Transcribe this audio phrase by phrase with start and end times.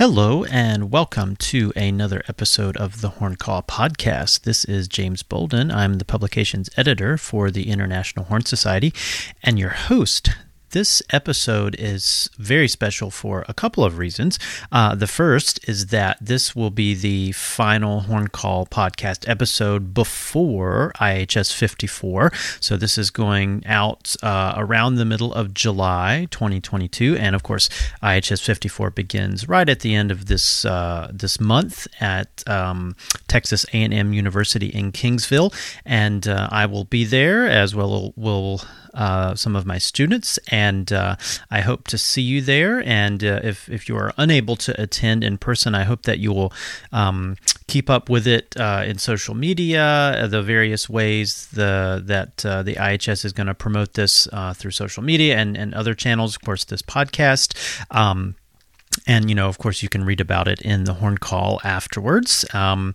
[0.00, 4.44] Hello, and welcome to another episode of the Horn Call podcast.
[4.44, 5.70] This is James Bolden.
[5.70, 8.94] I'm the publications editor for the International Horn Society
[9.42, 10.30] and your host
[10.70, 14.38] this episode is very special for a couple of reasons.
[14.70, 20.92] Uh, the first is that this will be the final Horn Call podcast episode before
[21.00, 22.32] IHS 54.
[22.60, 27.68] So this is going out uh, around the middle of July 2022, and of course,
[28.02, 32.94] IHS 54 begins right at the end of this uh, this month at um,
[33.28, 35.52] Texas A&M University in Kingsville,
[35.84, 38.12] and uh, I will be there as well.
[38.16, 38.62] Will
[38.94, 41.16] uh, some of my students, and uh,
[41.50, 42.82] I hope to see you there.
[42.84, 46.32] And uh, if, if you are unable to attend in person, I hope that you
[46.32, 46.52] will
[46.92, 52.38] um, keep up with it uh, in social media, uh, the various ways the that
[52.38, 56.36] the IHS is going to promote this through social media and, and other channels.
[56.36, 57.54] Of course, this podcast.
[57.90, 58.34] Um,
[59.06, 62.44] and you know of course you can read about it in the horn call afterwards.
[62.54, 62.94] Um,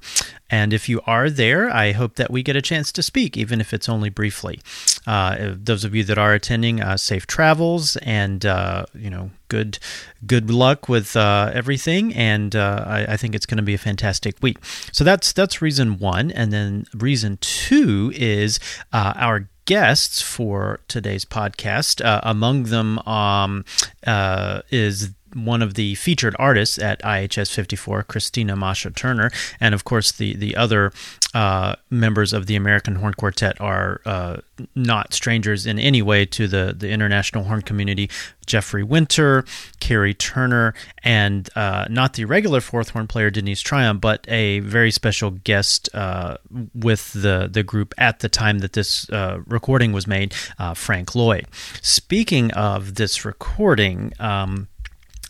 [0.50, 3.60] and if you are there i hope that we get a chance to speak even
[3.60, 4.60] if it's only briefly.
[5.08, 9.78] Uh, those of you that are attending uh, safe travels and uh, you know good
[10.26, 12.14] good luck with uh, everything.
[12.14, 14.58] And uh, I, I, think it's going to be a fantastic week.
[14.92, 16.32] So that's that's reason one.
[16.32, 18.60] And then reason two is
[18.92, 23.66] uh, our guests for today's podcast among them um,
[24.72, 30.36] is one of the featured artists at IHS 54, Kristina Mascher-Turner, and of course the
[30.36, 30.92] the other
[31.34, 34.38] uh, members of the American Horn Quartet are uh,
[34.74, 38.10] not strangers in any way to the the international horn community.
[38.46, 39.44] Geoffrey Winter,
[39.80, 44.92] Kerry Turner, and uh, not the regular fourth horn player Denise Tryon, but a very
[44.92, 46.38] special guest uh,
[46.74, 51.16] with the the group at the time that this uh, recording was made, uh, Frank
[51.16, 51.48] Lloyd.
[51.82, 54.14] Speaking of this recording.
[54.20, 54.68] Um,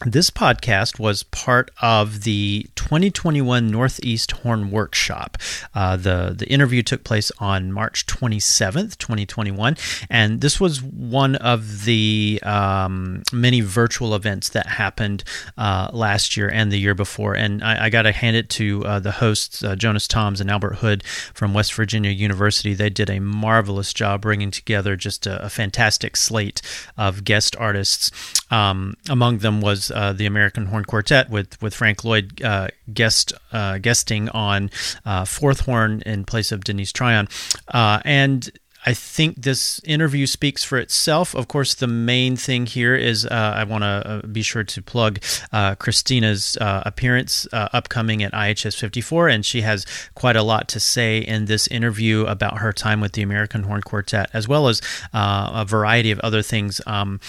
[0.03, 5.37] this podcast was part of the 2021 Northeast Horn Workshop.
[5.73, 9.77] Uh, the the interview took place on March 27th, 2021,
[10.09, 15.23] and this was one of the um, many virtual events that happened
[15.57, 17.33] uh, last year and the year before.
[17.33, 20.51] And I, I got to hand it to uh, the hosts, uh, Jonas Thoms and
[20.51, 22.73] Albert Houde from West Virginia University.
[22.73, 26.61] They did a marvelous job bringing together just a, a fantastic slate
[26.97, 28.11] of guest artists.
[28.51, 33.33] Um, among them was uh, the American Horn Quartet with with Frank Lloyd uh, guest
[33.51, 34.69] uh, guesting on
[35.05, 37.27] uh, fourth horn in place of Denise Tryon,
[37.69, 38.49] uh, and
[38.87, 41.33] I think this interview speaks for itself.
[41.33, 44.81] Of course, the main thing here is uh, I want to uh, be sure to
[44.81, 45.19] plug
[45.51, 51.17] uh, Kristina's appearance upcoming at IHS 54, and she has quite a lot to say
[51.17, 54.81] in this interview about her time with the American Horn Quartet, as well as
[55.13, 57.19] a variety of other things um,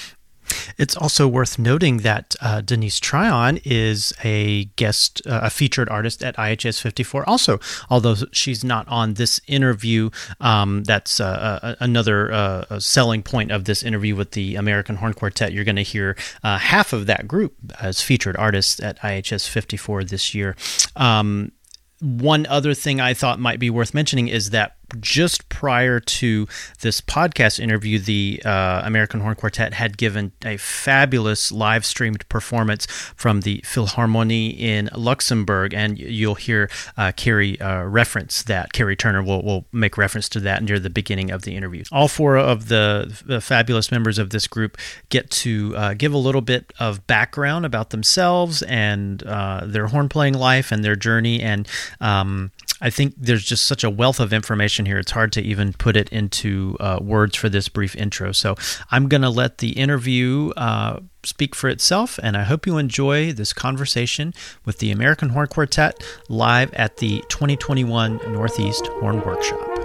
[0.79, 6.23] it's also worth noting that uh, Denise Tryon is a guest, uh, a featured artist
[6.23, 7.29] at IHS 54.
[7.29, 10.11] Also, although she's not on this interview,
[10.41, 15.53] um, that's uh, another uh, selling point of this interview with the American Horn Quartet.
[15.53, 20.05] You're going to hear uh, half of that group as featured artists at IHS 54
[20.05, 20.57] this year.
[20.95, 21.53] Um,
[22.01, 26.47] one other thing I thought might be worth mentioning is that just prior to
[26.81, 32.87] this podcast interview, the uh, American Horn Quartet had given a fabulous live streamed performance
[33.17, 38.73] from the Philharmonie in Luxembourg, and you'll hear uh, Kerry uh, reference that.
[38.73, 41.85] Kerry Turner will, will make reference to that near the beginning of the interview.
[41.91, 46.19] All four of the, the fabulous members of this group get to uh, give a
[46.19, 51.41] little bit of background about themselves and uh, their horn playing life and their journey,
[51.41, 51.69] and
[52.01, 52.51] um,
[52.81, 54.99] I think there's just such a wealth of information here.
[54.99, 58.33] It's hard to even put it into uh, words for this brief intro.
[58.33, 58.55] So
[58.91, 63.33] I'm going to let the interview uh, speak for itself, and I hope you enjoy
[63.33, 64.35] this conversation
[64.65, 69.76] with the American Horn Quartet live at the 2021 Northeast Horn Workshop.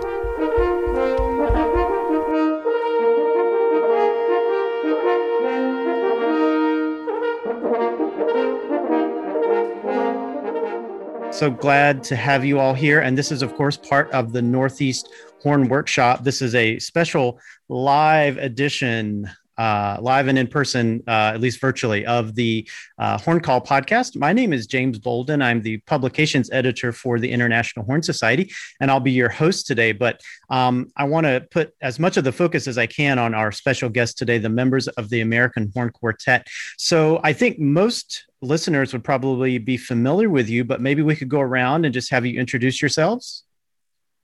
[11.31, 13.00] So glad to have you all here.
[13.00, 15.10] And this is, of course, part of the Northeast
[15.42, 16.24] Horn Workshop.
[16.24, 19.28] This is a special live edition,
[19.62, 22.68] uh, live and in person, uh, at least virtually, of the
[22.98, 24.18] uh, Horn Call podcast.
[24.18, 25.40] My name is James Bolden.
[25.40, 29.92] I'm the publications editor for the International Horn Society, and I'll be your host today.
[29.92, 30.19] But
[30.50, 33.52] um, I want to put as much of the focus as I can on our
[33.52, 36.48] special guest today, the members of the American Horn Quartet.
[36.80, 41.30] So I think most listeners would probably be familiar with you, but maybe we could
[41.30, 43.44] go around and just have you introduce yourselves.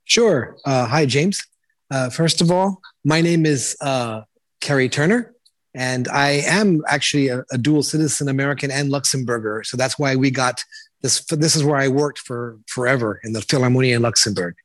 [0.04, 0.56] Sure.
[0.64, 1.46] Uh, hi, James.
[1.92, 4.22] Uh, first of all, my name is uh,
[4.60, 5.34] Kerry Turner.
[5.74, 9.64] And I am actually a, a dual citizen, American and Luxembourger.
[9.64, 10.62] So that's why we got
[11.02, 11.24] this.
[11.26, 14.56] This is where I worked for forever in the Philharmonie in Luxembourg.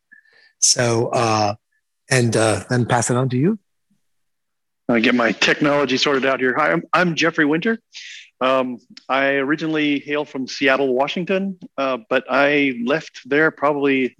[0.59, 1.55] So, uh,
[2.09, 3.59] and uh, then pass it on to you.
[4.89, 6.55] I get my technology sorted out here.
[6.55, 7.79] Hi, I'm, I'm Geoffrey Winter.
[8.41, 14.17] Um, I originally hail from Seattle, Washington, uh, but I left there probably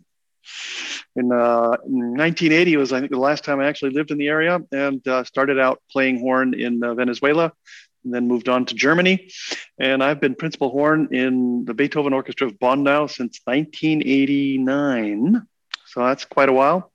[1.15, 4.59] in, uh, 1980 was I think the last time I actually lived in the area
[4.71, 7.51] and uh, started out playing horn in uh, Venezuela
[8.03, 9.29] and then moved on to Germany.
[9.77, 15.47] And I've been principal horn in the Beethoven Orchestra of Bonn now since 1989.
[15.85, 16.91] So that's quite a while.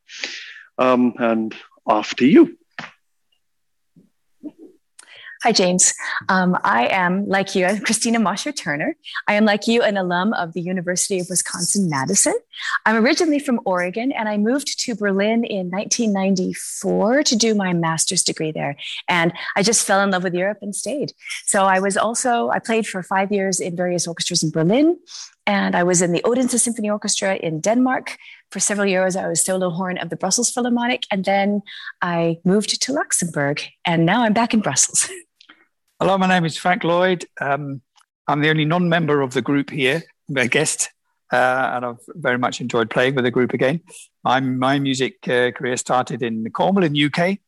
[0.76, 1.54] Um, and
[1.86, 2.58] off to you.
[5.44, 5.94] Hi, James.
[6.28, 8.96] Um, I am, like you, Kristina Mascher-Turner.
[9.28, 12.34] I am, like you, an alum of the University of Wisconsin Madison.
[12.84, 18.24] I'm originally from Oregon, and I moved to Berlin in 1994 to do my master's
[18.24, 18.76] degree there.
[19.06, 21.12] And I just fell in love with Europe and stayed.
[21.44, 24.98] So I was also, I played for five years in various orchestras in Berlin,
[25.48, 28.18] and I was in the Odense Symphony Orchestra in Denmark.
[28.50, 31.62] For several years, I was solo horn of the Brussels Philharmonic, and then
[32.02, 35.08] I moved to Luxembourg, and now I'm back in Brussels.
[36.00, 37.24] Hello, my name is Frank Lloyd.
[37.40, 37.80] Um,
[38.26, 40.02] I'm the only non-member of the group here,
[40.36, 40.90] a guest,
[41.32, 43.80] uh, and I've very much enjoyed playing with the group again.
[44.24, 47.38] My, my music uh, career started in Cornwall in the UK.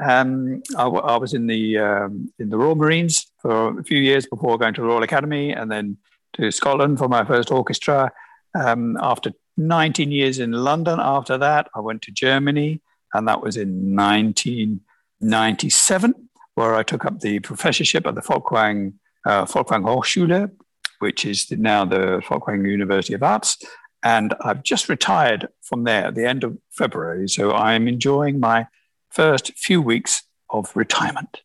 [0.00, 3.98] Um, I, w- I was in the um, in the Royal Marines for a few
[3.98, 5.98] years before going to the Royal Academy, and then
[6.34, 8.12] to Scotland for my first orchestra.
[8.54, 12.82] Um, after 19 years in London, after that, I went to Germany,
[13.14, 18.94] and that was in 1997 where I took up the professorship at the Folkwang,
[19.24, 20.50] uh, Folkwang Hochschule,
[20.98, 23.58] which is now the Folkwang University of Arts.
[24.02, 27.28] And I've just retired from there at the end of February.
[27.28, 28.66] So I'm enjoying my
[29.10, 31.42] first few weeks of retirement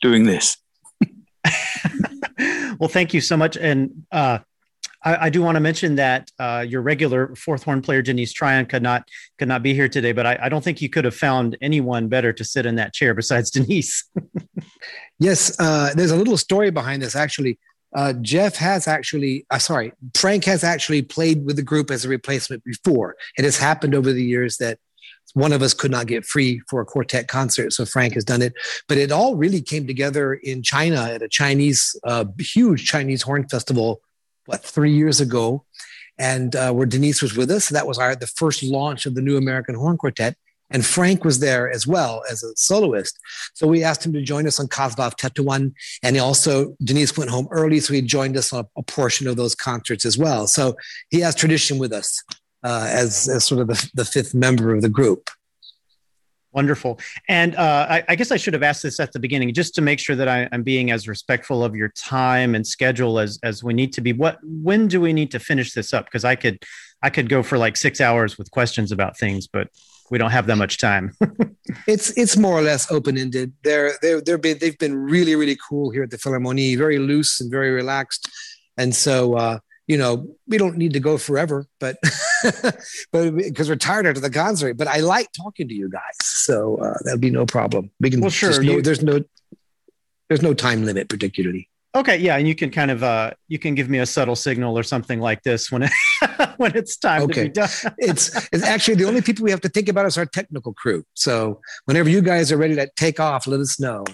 [0.00, 0.56] doing this.
[2.78, 3.56] well, thank you so much.
[3.56, 4.38] And uh,
[5.04, 8.66] I, I do want to mention that uh, your regular fourth horn player Denise Tryon
[8.66, 11.14] could not could not be here today, but I, I don't think you could have
[11.14, 14.08] found anyone better to sit in that chair besides Denise.
[15.18, 17.58] yes, uh, there's a little story behind this actually.
[17.94, 22.08] Uh, Jeff has actually, uh, sorry, Frank has actually played with the group as a
[22.08, 23.16] replacement before.
[23.38, 24.78] It has happened over the years that
[25.34, 28.42] one of us could not get free for a quartet concert, so Frank has done
[28.42, 28.54] it.
[28.88, 33.46] But it all really came together in China at a Chinese, uh, huge Chinese horn
[33.48, 34.00] festival
[34.46, 35.64] what three years ago,
[36.18, 37.68] and uh, where Denise was with us.
[37.68, 40.36] That was our the first launch of the new American Horn Quartet.
[40.70, 43.18] And Frank was there as well as a soloist.
[43.54, 45.72] So we asked him to join us on Kozlov Tetuan.
[46.02, 49.26] And he also, Denise went home early, so he joined us on a, a portion
[49.26, 50.46] of those concerts as well.
[50.46, 50.76] So
[51.08, 52.22] he has tradition with us
[52.62, 55.30] uh, as, as sort of the, the fifth member of the group.
[56.52, 56.98] Wonderful.
[57.28, 59.82] And uh, I, I, guess I should have asked this at the beginning, just to
[59.82, 63.62] make sure that I, am being as respectful of your time and schedule as as
[63.62, 64.14] we need to be.
[64.14, 66.06] What when do we need to finish this up?
[66.06, 66.64] Because I could
[67.02, 69.68] I could go for like six hours with questions about things, but
[70.10, 71.14] we don't have that much time.
[71.86, 73.52] it's it's more or less open ended.
[73.62, 77.40] They're they're they're been they've been really really cool here at the Philharmonie, very loose
[77.40, 78.28] and very relaxed,
[78.76, 79.34] and so.
[79.34, 79.58] Uh,
[79.88, 81.96] you know, we don't need to go forever, but
[83.12, 84.76] but because we're tired after the concert.
[84.76, 87.90] But I like talking to you guys, so uh, that'll be no problem.
[87.98, 88.20] We can.
[88.20, 88.62] Well, sure.
[88.62, 89.24] No, there's no
[90.28, 91.68] there's no time limit particularly.
[91.94, 94.78] Okay, yeah, and you can kind of uh, you can give me a subtle signal
[94.78, 95.90] or something like this when it,
[96.58, 97.44] when it's time okay.
[97.44, 97.68] to be done.
[97.98, 101.02] it's it's actually the only people we have to think about is our technical crew.
[101.14, 104.04] So whenever you guys are ready to take off, let us know.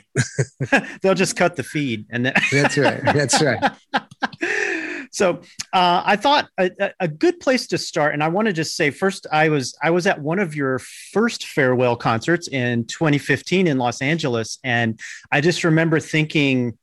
[1.02, 3.02] They'll just cut the feed, and then that's right.
[3.02, 3.73] That's right.
[5.14, 5.40] So
[5.73, 8.90] uh, I thought a, a, good place to start, and I want to just say
[8.90, 10.80] first, I was I was at one of your
[11.12, 14.99] first farewell concerts in 2015 in Los Angeles, and
[15.30, 16.76] I just remember thinking,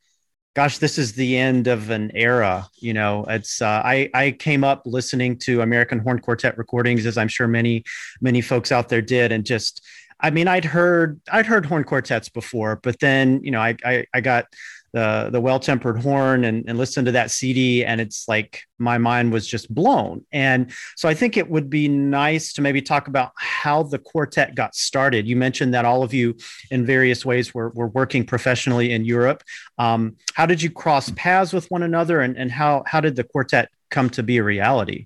[0.56, 4.64] "Gosh, this is the end of an era." You know, it's uh, I I came
[4.64, 7.84] up listening to American Horn Quartet recordings, as I'm sure many
[8.22, 9.82] many folks out there did, and just
[10.22, 14.06] I mean, I'd heard I'd heard horn quartets before, but then you know I I,
[14.14, 14.46] I got
[14.94, 18.98] the the well tempered horn and, and listen to that CD and it's like my
[18.98, 20.26] mind was just blown.
[20.32, 24.56] And so I think it would be nice to maybe talk about how the quartet
[24.56, 25.28] got started.
[25.28, 26.36] You mentioned that all of you
[26.72, 29.44] in various ways were, were working professionally in Europe.
[29.78, 33.24] Um, how did you cross paths with one another and, and how how did the
[33.24, 35.06] quartet come to be a reality?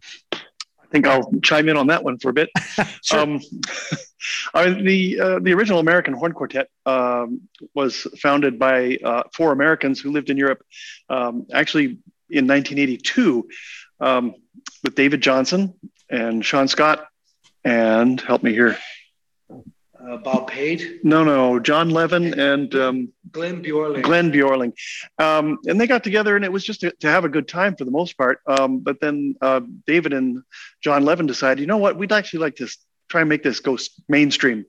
[0.96, 2.50] I think I'll chime in on that one for a bit.
[3.04, 3.20] sure.
[3.20, 3.42] Um,
[4.54, 7.42] the uh, the original American Horn Quartet um,
[7.74, 10.64] was founded by uh, four Americans who lived in Europe,
[11.10, 11.98] um, actually
[12.30, 13.46] in 1982,
[14.00, 14.36] um,
[14.84, 15.74] with David Johnson
[16.10, 17.06] and Sean Scott,
[17.66, 18.78] and help me here.
[20.06, 21.04] Uh, Bob Pate?
[21.04, 24.04] No, no, John Levin and um, Glenn Bjorling.
[24.04, 24.74] Glenn Bjorling.
[25.18, 27.76] Um, and they got together and it was just to, to have a good time
[27.76, 28.40] for the most part.
[28.46, 30.44] Um, but then uh, David and
[30.82, 32.68] John Levin decided, you know what, we'd actually like to
[33.10, 34.66] try and make this go mainstream.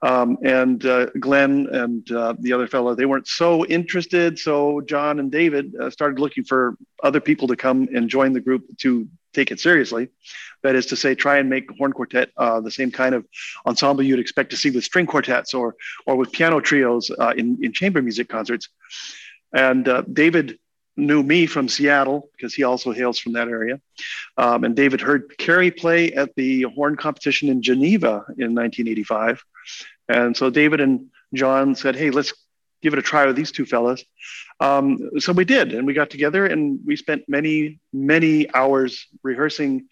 [0.00, 4.38] Um, and uh, Glenn and uh, the other fellow, they weren't so interested.
[4.38, 8.40] So John and David uh, started looking for other people to come and join the
[8.40, 10.08] group to take it seriously.
[10.62, 13.26] That is to say, try and make horn quartet uh, the same kind of
[13.66, 17.58] ensemble you'd expect to see with string quartets or or with piano trios uh, in
[17.62, 18.68] in chamber music concerts.
[19.52, 20.58] And uh, David
[20.98, 23.80] knew me from Seattle because he also hails from that area.
[24.36, 29.42] Um, and David heard Kerry play at the horn competition in Geneva in 1985.
[30.08, 32.32] And so David and John said, hey, let's
[32.82, 34.04] give it a try with these two fellas.
[34.60, 39.88] Um, so we did, and we got together and we spent many, many hours rehearsing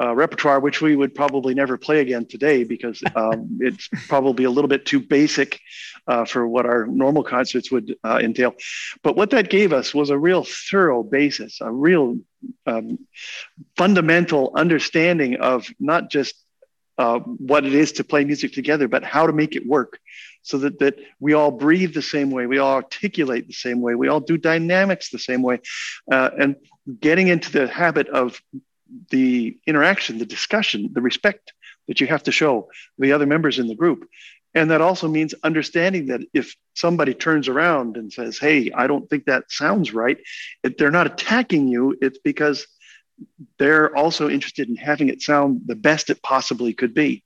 [0.00, 4.50] uh, repertoire, which we would probably never play again today because um, it's probably a
[4.50, 5.60] little bit too basic
[6.06, 8.54] uh, for what our normal concerts would uh, entail.
[9.02, 12.18] But what that gave us was a real thorough basis, a real
[12.66, 12.98] um,
[13.76, 16.34] fundamental understanding of not just
[16.98, 19.98] uh, what it is to play music together, but how to make it work
[20.42, 23.94] so that, that we all breathe the same way, we all articulate the same way,
[23.94, 25.60] we all do dynamics the same way.
[26.10, 26.56] Uh, and
[27.00, 28.40] getting into the habit of
[29.10, 31.52] the interaction, the discussion, the respect
[31.88, 32.68] that you have to show
[32.98, 34.08] the other members in the group.
[34.54, 39.08] And that also means understanding that if somebody turns around and says, Hey, I don't
[39.08, 40.18] think that sounds right,
[40.64, 42.66] if they're not attacking you, it's because
[43.58, 47.22] they're also interested in having it sound the best it possibly could be.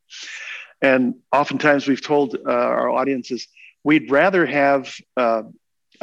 [0.82, 3.46] And oftentimes we've told uh, our audiences,
[3.84, 5.44] we'd rather have uh,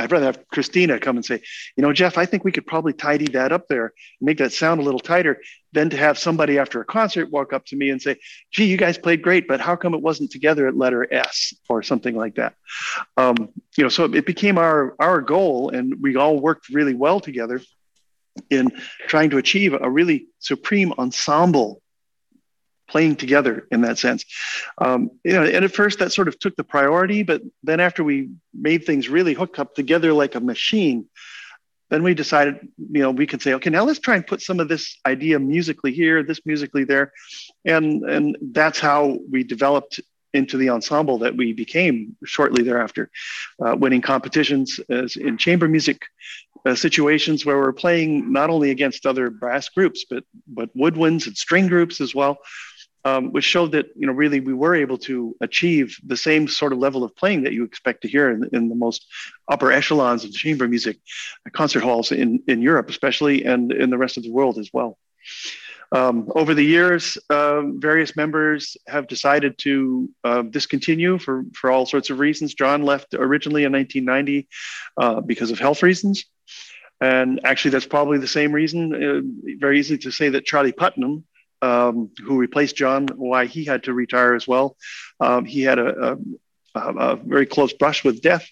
[0.02, 1.42] I'd rather have Kristina come and say,
[1.76, 4.82] you know, Jeff, I think we could probably tidy that up there, make that sound
[4.82, 5.42] a little tighter,
[5.74, 8.18] than to have somebody after a concert walk up to me and say,
[8.52, 11.84] gee, you guys played great, but how come it wasn't together at letter S or
[11.84, 12.56] something like that?
[13.16, 17.20] Um, you know, so it became our our goal, and we all worked really well
[17.20, 17.62] together
[18.50, 18.72] in
[19.08, 21.82] trying to achieve a really supreme ensemble
[22.92, 24.26] playing together in that sense.
[24.78, 28.04] Um, you know, and at first that sort of took the priority, but then after
[28.04, 31.08] we made things really hook up together like a machine,
[31.90, 34.60] then we decided, you know, we could say, okay, now let's try and put some
[34.60, 37.12] of this idea musically here, this musically there,
[37.66, 40.00] and and that's how we developed
[40.34, 43.10] into the ensemble that we became shortly thereafter,
[43.64, 46.06] uh, winning competitions as in chamber music
[46.66, 51.36] uh, situations where we're playing not only against other brass groups, but but woodwinds and
[51.36, 52.38] string groups as well
[53.06, 56.74] um, which showed that you know really we were able to achieve the same sort
[56.74, 59.08] of level of playing that you expect to hear in, in the most
[59.50, 60.98] upper echelons of chamber music
[61.52, 64.98] concert halls in, in Europe, especially, and in the rest of the world as well.
[65.94, 71.86] Um, over the years, uh, various members have decided to uh, discontinue for, for all
[71.86, 72.54] sorts of reasons.
[72.54, 74.48] John left originally in 1990
[74.98, 76.26] uh, because of health reasons.
[77.02, 81.26] And actually, that's probably the same reason, uh, very easy to say that Charlie Putnam,
[81.62, 84.76] um, who replaced John, why he had to retire as well.
[85.20, 86.18] Um, he had a,
[86.76, 88.48] a, a, very close brush with death.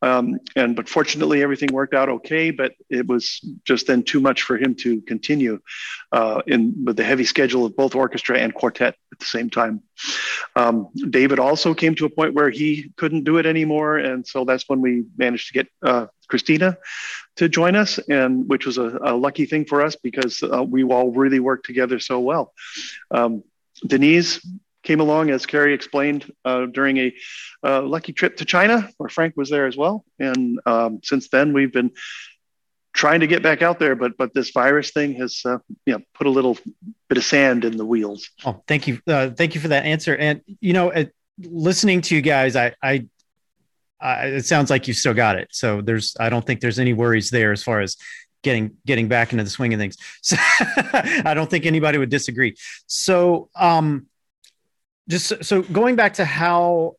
[0.00, 2.50] Um, and but fortunately, everything worked out okay.
[2.52, 5.58] But it was just then too much for him to continue
[6.12, 9.82] uh, in with the heavy schedule of both orchestra and quartet at the same time.
[10.54, 14.44] Um, David also came to a point where he couldn't do it anymore, and so
[14.44, 16.76] that's when we managed to get uh, Kristina
[17.38, 20.82] to join us, and which was a, a lucky thing for us because uh, we
[20.84, 22.52] all really worked together so well.
[23.12, 23.44] Um,
[23.86, 24.44] Denise
[24.82, 27.14] came along, as Kerry explained, uh, during a
[27.64, 30.04] uh, lucky trip to China, where Frank was there as well.
[30.18, 31.92] And um, since then, we've been
[32.92, 36.00] trying to get back out there, but but this virus thing has uh, you know
[36.14, 36.58] put a little
[37.08, 38.28] bit of sand in the wheels.
[38.44, 40.16] Oh, thank you, uh, thank you for that answer.
[40.16, 40.92] And you know,
[41.38, 43.06] listening to you guys, I I
[44.00, 45.48] it sounds like you still got it.
[45.50, 47.96] So there's, I don't think there's any worries there as far as
[48.42, 49.96] getting getting back into the swing of things.
[50.22, 50.36] So
[51.24, 52.56] I don't think anybody would disagree.
[52.86, 54.06] So, um,
[55.08, 56.96] just so going back to how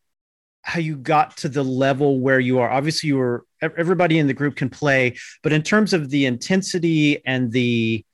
[0.62, 2.70] how you got to the level where you are.
[2.70, 7.26] Obviously, you were everybody in the group can play, but in terms of the intensity
[7.26, 8.06] and the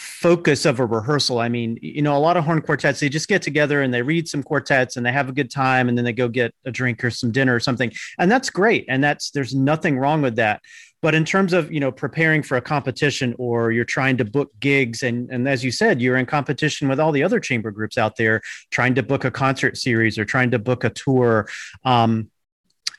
[0.00, 1.38] focus of a rehearsal.
[1.38, 4.00] I mean, you know, a lot of horn quartets, they just get together and they
[4.00, 6.70] read some quartets and they have a good time and then they go get a
[6.70, 7.92] drink or some dinner or something.
[8.18, 8.86] And that's great.
[8.88, 10.62] And that's, there's nothing wrong with that.
[11.02, 14.50] But in terms of, you know, preparing for a competition or you're trying to book
[14.58, 17.98] gigs and, and as you said, you're in competition with all the other chamber groups
[17.98, 18.40] out there
[18.70, 21.46] trying to book a concert series or trying to book a tour.
[21.84, 22.30] Um,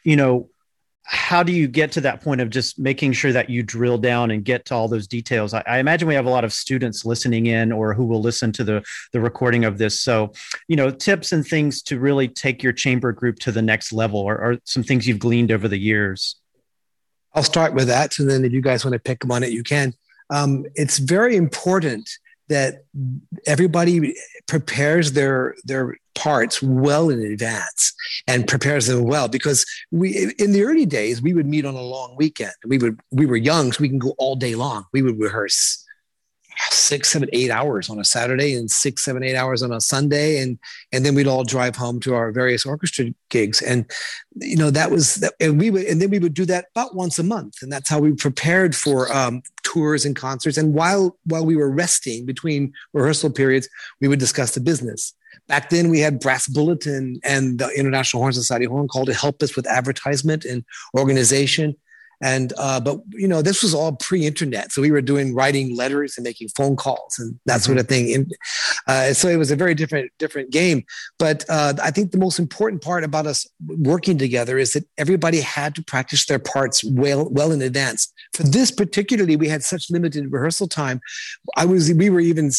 [0.03, 0.50] you know,
[1.11, 4.31] how do you get to that point of just making sure that you drill down
[4.31, 5.53] and get to all those details?
[5.53, 8.53] I, I, imagine we have a lot of students listening in or who will listen
[8.53, 9.99] to the, the recording of this.
[9.99, 10.31] So,
[10.69, 14.21] you know, tips and things to really take your chamber group to the next level
[14.21, 16.37] or, or some things you've gleaned over the years.
[17.33, 18.13] I'll start with that.
[18.13, 19.93] So then if you guys want to pick them on it, you can.
[20.29, 22.09] Um, it's very important
[22.51, 22.84] that
[23.48, 24.15] everybody
[24.48, 27.93] prepares their their parts well in advance
[28.27, 31.81] and prepares them well because we in the early days we would meet on a
[31.81, 32.53] long weekend.
[32.65, 34.86] We would we were young so we can go all day long.
[34.91, 35.80] We would rehearse
[36.69, 40.37] six, seven, eight hours on a Saturday and six, seven, eight hours on a Sunday.
[40.39, 40.59] And,
[40.91, 43.61] and then we'd all drive home to our various orchestra gigs.
[43.61, 43.89] And,
[44.35, 46.95] you know, that was, that, and we would, and then we would do that about
[46.95, 47.61] once a month.
[47.61, 50.57] And that's how we prepared for um, tours and concerts.
[50.57, 53.67] And while, while we were resting between rehearsal periods,
[53.99, 55.13] we would discuss the business.
[55.47, 59.41] Back then, we had Brass Bulletin and the International Horn Society Horn Call to help
[59.41, 60.63] us with advertisement and
[60.97, 61.75] organization.
[62.21, 66.17] And uh, but you know this was all pre-internet, so we were doing writing letters
[66.17, 67.63] and making phone calls and that mm-hmm.
[67.63, 68.13] sort of thing.
[68.13, 68.35] And
[68.87, 70.83] uh, so it was a very different different game.
[71.17, 75.41] But uh, I think the most important part about us working together is that everybody
[75.41, 78.11] had to practice their parts well well in advance.
[78.33, 81.01] For this particularly, we had such limited rehearsal time.
[81.57, 82.51] I was we were even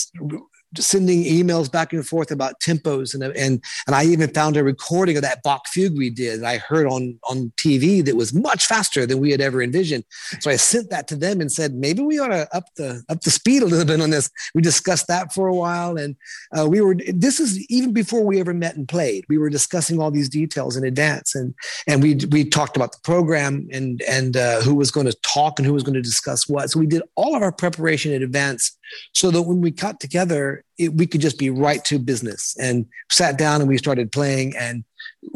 [0.76, 5.16] sending emails back and forth about tempos and and and I even found a recording
[5.16, 8.66] of that Bach fugue we did that I heard on on TV that was much
[8.66, 10.04] faster than we had ever envisioned.
[10.40, 13.20] So I sent that to them and said maybe we ought to up the up
[13.20, 14.30] the speed a little bit on this.
[14.54, 16.16] We discussed that for a while, and
[16.56, 19.24] uh, we were this is even before we ever met and played.
[19.28, 21.54] We were discussing all these details in advance, and
[21.86, 25.58] and we we talked about the program and and uh, who was going to talk
[25.58, 26.70] and who was going to discuss what.
[26.70, 28.76] So we did all of our preparation in advance
[29.12, 32.86] so that when we got together, it, we could just be right to business and
[33.10, 34.54] sat down and we started playing.
[34.56, 34.84] And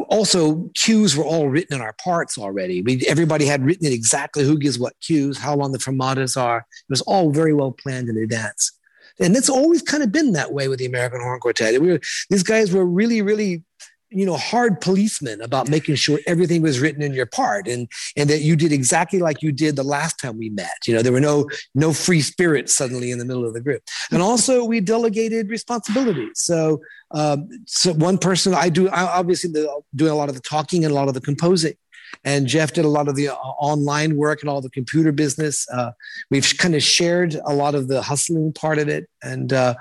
[0.09, 2.83] also, cues were all written in our parts already.
[2.83, 6.59] We, everybody had written it exactly who gives what cues, how long the fermatas are.
[6.59, 8.73] It was all very well planned in advance.
[9.19, 11.81] And it's always kind of been that way with the American Horn Quartet.
[11.81, 13.65] We were, these guys were really, really
[14.11, 18.31] you know hard policeman about making sure everything was written in your part and and
[18.31, 20.87] that you did exactly like you did the last time we met.
[20.87, 23.83] You know there were no no free spirits suddenly in the middle of the group.
[24.11, 26.81] And also we delegated responsibilities so
[27.13, 30.85] um, so one person i do I obviously the, doing a lot of the talking
[30.85, 31.75] and a lot of the composing
[32.25, 35.69] and Jeff did a lot of the uh, online work and all the computer business.
[35.71, 35.93] Uh,
[36.31, 39.75] we've kind of shared a lot of the hustling part of it, and uh,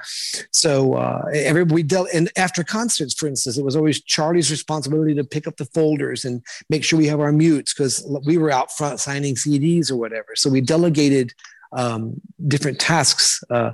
[0.52, 2.10] so uh, every we dealt.
[2.14, 6.26] And after concerts, for instance, it was always Charlie's responsibility to pick up the folders
[6.26, 9.98] and make sure we have our mutes because we were out front signing CDs or
[9.98, 10.36] whatever.
[10.36, 11.34] So we delegated
[11.74, 13.72] um, different tasks, uh,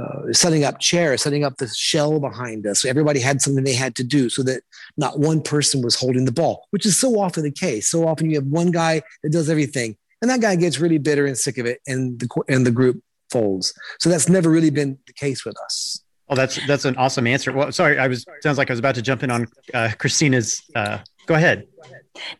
[0.00, 2.84] uh, setting up chairs, setting up the shell behind us.
[2.84, 4.62] Everybody had something they had to do so that
[4.96, 7.90] not one person was holding the ball, which is so often the case.
[7.90, 11.26] So often you have one guy that does everything, and that guy gets really bitter
[11.26, 13.74] and sick of it, and the and the group folds.
[13.98, 16.02] So that's never really been the case with us.
[16.32, 17.52] Oh, that's that's an awesome answer.
[17.52, 20.62] Well, sorry, I was sounds like I was about to jump in on uh, Kristina's.
[20.74, 21.66] Uh, go ahead.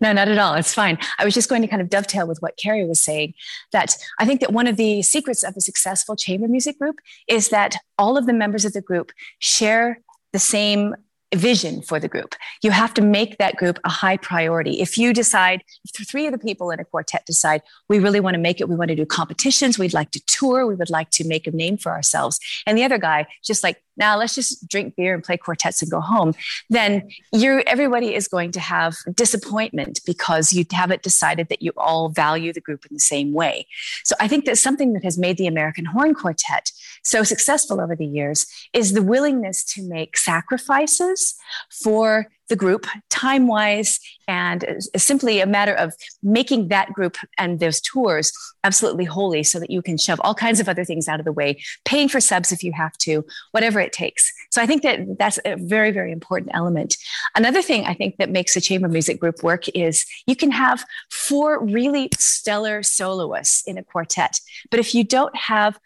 [0.00, 0.55] No, not at all.
[0.55, 0.96] It's fine.
[1.18, 3.35] I was just going to kind of dovetail with what Kerry was saying.
[3.72, 7.50] That I think that one of the secrets of a successful chamber music group is
[7.50, 10.00] that all of the members of the group share
[10.33, 10.94] the same
[11.35, 12.35] vision for the group.
[12.62, 14.81] You have to make that group a high priority.
[14.81, 18.35] If you decide, if three of the people in a quartet decide, we really want
[18.35, 21.11] to make it, we want to do competitions, we'd like to tour, we would like
[21.11, 22.38] to make a name for ourselves.
[22.66, 25.90] And the other guy, just like, now let's just drink beer and play quartets and
[25.90, 26.35] go home,
[26.70, 32.09] then you everybody is going to have disappointment because you haven't decided that you all
[32.09, 33.66] value the group in the same way.
[34.05, 37.96] So I think that something that has made the American Horn Quartet so successful over
[37.96, 41.35] the years is the willingness to make sacrifices
[41.70, 44.62] for the group time wise and
[44.95, 48.31] simply a matter of making that group and those tours
[48.62, 51.33] absolutely holy so that you can shove all kinds of other things out of the
[51.33, 54.31] way paying for subs if you have to whatever it takes.
[54.51, 56.99] So i think that that's a very very important element.
[57.35, 60.85] Another thing i think that makes a chamber music group work is you can have
[61.11, 64.41] four really stellar soloists in a quartet.
[64.71, 65.79] But if you don't have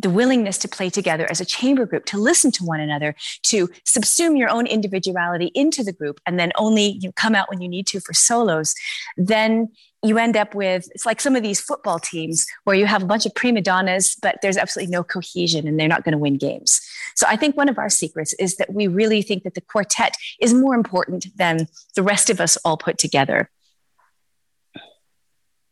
[0.00, 3.68] the willingness to play together as a chamber group, to listen to one another, to
[3.84, 7.68] subsume your own individuality into the group, and then only you come out when you
[7.68, 8.74] need to for solos,
[9.16, 9.68] then
[10.02, 13.06] you end up with it's like some of these football teams where you have a
[13.06, 16.38] bunch of prima donnas, but there's absolutely no cohesion and they're not going to win
[16.38, 16.80] games.
[17.16, 20.14] So I think one of our secrets is that we really think that the quartet
[20.40, 23.50] is more important than the rest of us all put together.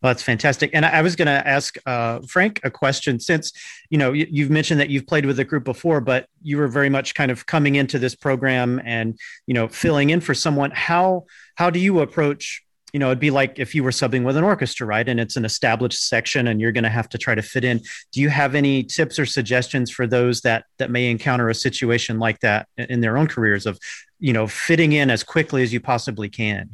[0.00, 0.70] Well, that's fantastic.
[0.74, 3.52] And I was going to ask uh, Frank a question since,
[3.90, 6.68] you know, you, have mentioned that you've played with the group before, but you were
[6.68, 10.70] very much kind of coming into this program and, you know, filling in for someone.
[10.70, 11.24] How,
[11.56, 14.44] how do you approach you know, it'd be like if you were subbing with an
[14.44, 15.06] orchestra, right?
[15.06, 17.82] And it's an established section and you're going to have to try to fit in.
[18.12, 22.18] Do you have any tips or suggestions for those that that may encounter a situation
[22.18, 23.78] like that in their own careers of,
[24.18, 26.70] you know, fitting in as quickly as you possibly can?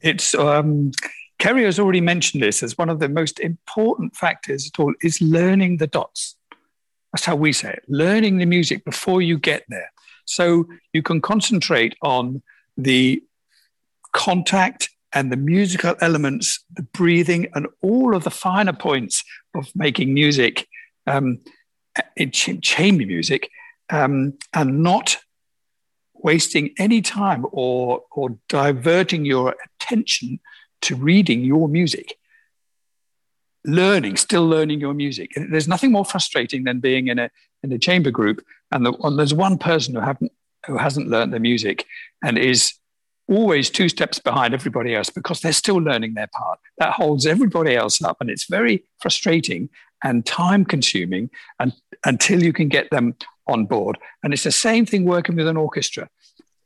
[0.00, 0.90] It's um
[1.44, 5.20] Kerry has already mentioned this as one of the most important factors at all is
[5.20, 6.36] learning the dots.
[7.12, 9.92] That's how we say it, learning the music before you get there.
[10.24, 12.42] So you can concentrate on
[12.78, 13.22] the
[14.14, 19.22] contact and the musical elements, the breathing, and all of the finer points
[19.54, 20.66] of making music,
[21.06, 21.40] um,
[22.16, 23.50] in chamber music,
[23.90, 25.18] um, and not
[26.14, 30.40] wasting any time or, or diverting your attention
[30.84, 32.16] to reading your music.
[33.64, 35.32] Learning, still learning your music.
[35.36, 37.30] There's nothing more frustrating than being in a
[37.62, 40.32] in a chamber group and, the, and there's one person who haven't
[40.66, 41.86] who hasn't learned the music
[42.22, 42.74] and is
[43.28, 46.58] always two steps behind everybody else because they're still learning their part.
[46.78, 49.68] That holds everybody else up, and it's very frustrating
[50.02, 51.72] and time consuming and,
[52.04, 53.14] until you can get them
[53.46, 53.98] on board.
[54.22, 56.08] And it's the same thing working with an orchestra.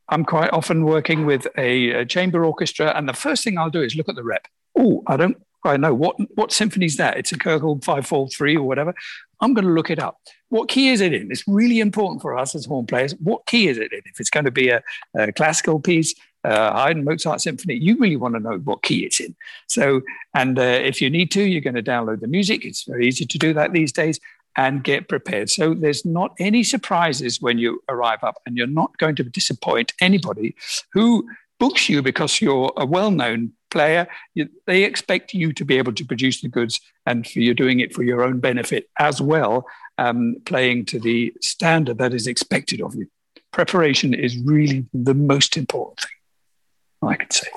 [0.08, 3.82] I'm quite often working with a, a chamber orchestra, and the first thing I'll do
[3.82, 4.46] is look at the rep.
[4.78, 7.16] Oh, I don't I know what what symphony is that?
[7.16, 8.94] It's a Köchel five four three or whatever.
[9.40, 10.18] I'm going to look it up.
[10.48, 11.30] What key is it in?
[11.30, 13.14] It's really important for us as horn players.
[13.20, 14.00] What key is it in?
[14.06, 14.82] If it's going to be a,
[15.16, 19.20] a classical piece, uh, Haydn Mozart symphony, you really want to know what key it's
[19.20, 19.36] in.
[19.68, 20.00] So,
[20.34, 22.64] and uh, if you need to, you're going to download the music.
[22.64, 24.18] It's very easy to do that these days
[24.56, 25.50] and get prepared.
[25.50, 29.92] So there's not any surprises when you arrive up, and you're not going to disappoint
[30.00, 30.56] anybody
[30.92, 31.28] who
[31.60, 34.06] books you because you're a well-known player.
[34.34, 37.80] You, they expect you to be able to produce the goods, and for you're doing
[37.80, 39.66] it for your own benefit as well,
[39.98, 43.08] um, playing to the standard that is expected of you.
[43.52, 47.10] Preparation is really the most important thing.
[47.10, 47.48] I could say.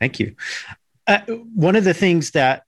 [0.00, 0.36] Thank you.
[1.06, 1.20] Uh,
[1.54, 2.64] one of the things that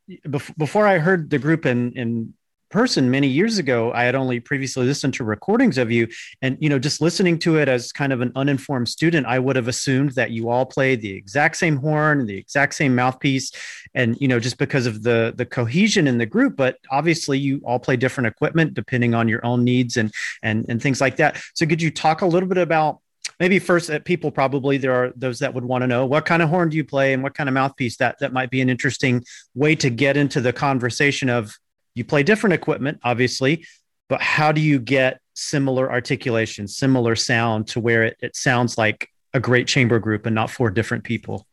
[0.58, 2.34] before I heard the group in, in
[2.70, 6.08] person many years ago, I had only previously listened to recordings of you.
[6.42, 9.56] And, you know, just listening to it as kind of an uninformed student, I would
[9.56, 13.52] have assumed that you all played the exact same horn, the exact same mouthpiece.
[13.94, 17.60] And, you know, just because of the the cohesion in the group, but obviously you
[17.64, 21.40] all play different equipment depending on your own needs and and and things like that.
[21.54, 23.00] So could you talk a little bit about
[23.40, 26.42] maybe first uh, people probably there are those that would want to know what kind
[26.42, 28.70] of horn do you play and what kind of mouthpiece that that might be an
[28.70, 29.24] interesting
[29.54, 31.58] way to get into the conversation of
[31.96, 33.66] you play different equipment obviously
[34.08, 39.08] but how do you get similar articulation similar sound to where it, it sounds like
[39.34, 41.46] a great chamber group and not four different people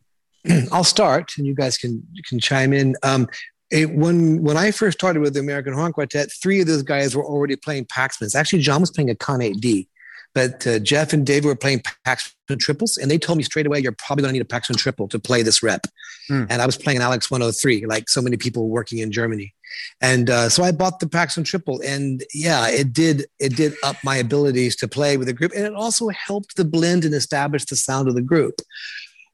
[0.71, 3.27] i'll start and you guys can can chime in um,
[3.73, 7.15] it, when when I first started with the American Horn Quartet, three of those guys
[7.15, 8.35] were already playing Paxmans.
[8.35, 9.87] Actually, John was playing a Conn 8D.
[10.35, 13.79] But uh, Jeff and David were playing Paxman triples, and they told me straight away,
[13.79, 15.85] "You're probably going to need a Paxman triple to play this rep."
[16.29, 16.47] Mm.
[16.49, 19.53] And I was playing an Alex 103, like so many people working in Germany,
[20.01, 23.95] and uh, so I bought the Paxman triple, and yeah, it did it did up
[24.03, 27.65] my abilities to play with the group, and it also helped the blend and establish
[27.65, 28.61] the sound of the group.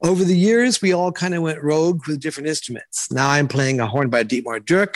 [0.01, 3.11] Over the years, we all kind of went rogue with different instruments.
[3.11, 4.95] Now I'm playing a horn by Dietmar Dürk.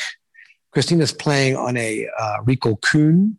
[0.71, 3.35] Kristina's playing on a uh, Rico Kühn.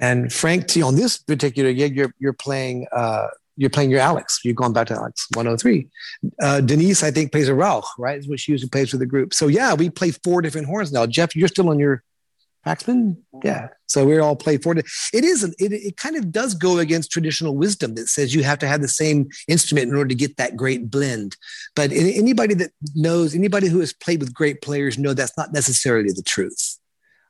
[0.00, 4.40] And Frank T, on this particular gig, you're you're playing uh, you're playing your Alex.
[4.44, 5.86] You're going back to Alex 103.
[6.40, 8.18] Uh, Denise, I think, plays a Rauch, right?
[8.18, 9.34] Is what she usually plays with the group.
[9.34, 11.04] So yeah, we play four different horns now.
[11.06, 12.02] Jeff, you're still on your
[12.66, 13.16] Paxman?
[13.42, 13.68] Yeah.
[13.86, 14.76] So we all play four.
[14.76, 18.58] It is it, it kind of does go against traditional wisdom that says you have
[18.58, 21.36] to have the same instrument in order to get that great blend.
[21.74, 26.10] But anybody that knows, anybody who has played with great players know that's not necessarily
[26.10, 26.78] the truth.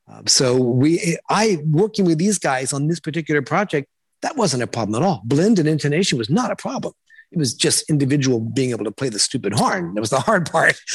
[0.09, 3.89] Um, so we, I working with these guys on this particular project,
[4.23, 5.23] that wasn't a problem at all.
[5.25, 6.95] Blend and intonation was not a problem.
[7.31, 9.95] It was just individual being able to play the stupid horn.
[9.95, 10.81] That was the hard part.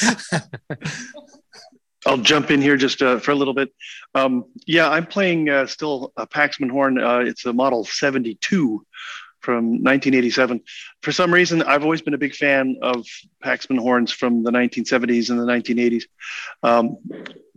[2.06, 3.70] I'll jump in here just uh, for a little bit.
[4.14, 7.00] Um, yeah, I'm playing uh, still a Paxman horn.
[7.00, 8.86] Uh, it's a model 72
[9.40, 10.62] from 1987.
[11.02, 13.06] For some reason, I've always been a big fan of
[13.44, 16.04] Paxman horns from the 1970s and the 1980s.
[16.64, 16.98] Um,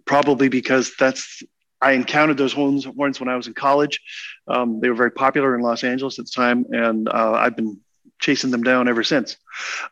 [0.05, 1.43] probably because that's
[1.87, 4.01] I encountered those horns, horns when I was in college.
[4.49, 7.79] Um, they were very popular in Los Angeles at the time, and uh, I've been
[8.18, 9.37] chasing them down ever since.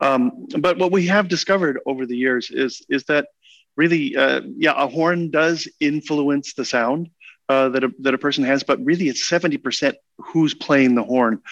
[0.01, 3.29] Um, but what we have discovered over the years is is that
[3.77, 7.11] really, uh, yeah, a horn does influence the sound.
[7.47, 11.03] Uh, that a, that a person has, but really it's seventy percent who's playing the
[11.13, 11.43] horn.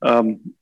[0.00, 0.54] Um,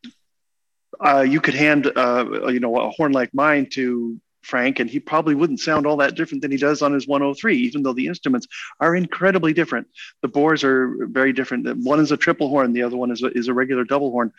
[1.08, 5.00] uh, you could hand uh, you know a horn like mine to Frank, and he
[5.00, 8.06] probably wouldn't sound all that different than he does on his 103, even though the
[8.06, 8.46] instruments
[8.80, 9.86] are incredibly different.
[10.22, 11.68] The bores are very different.
[11.84, 14.32] One is a triple horn, the other one is a, is a regular double horn,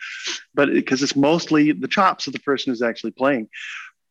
[0.54, 3.48] but because it's mostly the chops of the person who's actually playing.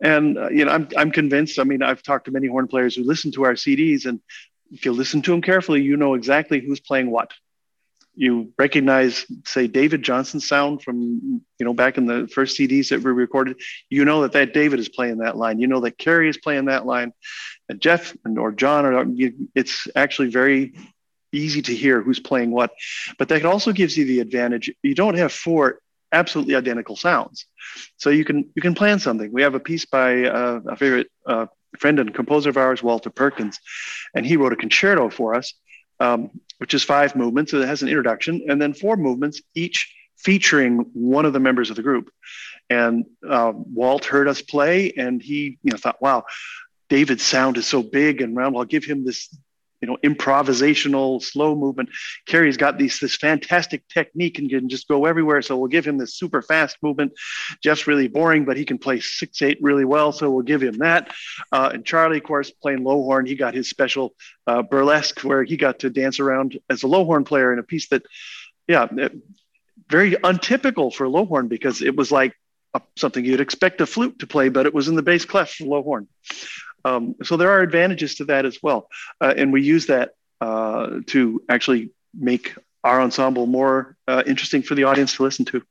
[0.01, 1.59] And uh, you know, I'm I'm convinced.
[1.59, 4.19] I mean, I've talked to many horn players who listen to our CDs, and
[4.71, 7.31] if you listen to them carefully, you know exactly who's playing what.
[8.15, 13.01] You recognize, say, David Johnson's sound from you know back in the first CDs that
[13.01, 13.59] we recorded.
[13.89, 15.59] You know that that David is playing that line.
[15.59, 17.13] You know that Kerry is playing that line,
[17.69, 18.85] and Jeff or John.
[18.85, 19.05] Or
[19.55, 20.73] it's actually very
[21.31, 22.71] easy to hear who's playing what.
[23.17, 24.71] But that also gives you the advantage.
[24.83, 25.79] You don't have four
[26.11, 27.45] absolutely identical sounds.
[27.97, 29.31] So you can you can plan something.
[29.31, 31.47] We have a piece by uh, a favorite uh,
[31.77, 33.59] friend and composer of ours, Walter Perkins,
[34.13, 35.53] and he wrote a concerto for us,
[36.01, 37.53] um, which is five movements.
[37.53, 41.75] It has an introduction and then four movements, each featuring one of the members of
[41.75, 42.11] the group.
[42.69, 46.25] And uh, Walt heard us play, and he you know thought, "Wow,
[46.89, 48.55] David's sound is so big and round.
[48.57, 49.29] I'll give him this
[49.81, 51.89] you know, improvisational, slow movement.
[52.27, 55.41] Kerry's got these this fantastic technique and can just go everywhere.
[55.41, 57.13] So we'll give him this super fast movement.
[57.63, 60.11] Jeff's really boring, but he can play six eight really well.
[60.11, 61.11] So we'll give him that.
[61.51, 64.13] Uh, and Charlie, of course, playing low horn, he got his special
[64.45, 67.63] uh, burlesque where he got to dance around as a low horn player in a
[67.63, 68.03] piece that,
[68.67, 68.87] yeah,
[69.89, 72.35] very untypical for low horn because it was like
[72.73, 75.51] a, something you'd expect a flute to play, but it was in the bass clef
[75.51, 76.07] for low horn.
[76.85, 78.89] Um, so there are advantages to that as well.
[79.19, 84.75] Uh, and we use that uh, to actually make our ensemble more uh, interesting for
[84.75, 85.63] the audience to listen to.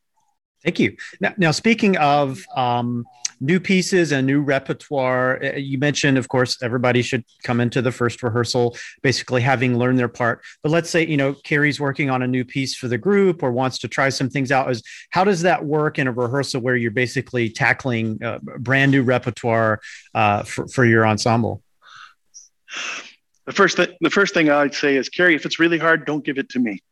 [0.62, 0.96] Thank you.
[1.20, 3.06] Now, now speaking of um,
[3.40, 7.90] new pieces and new repertoire, uh, you mentioned, of course, everybody should come into the
[7.90, 10.42] first rehearsal basically having learned their part.
[10.62, 13.50] But let's say, you know, Kerry's working on a new piece for the group or
[13.52, 14.70] wants to try some things out.
[14.70, 19.02] Is how does that work in a rehearsal where you're basically tackling uh, brand new
[19.02, 19.80] repertoire
[20.14, 21.62] uh, for, for your ensemble?
[23.46, 26.24] The first, th- the first thing I'd say is, Kerry, if it's really hard, don't
[26.24, 26.82] give it to me.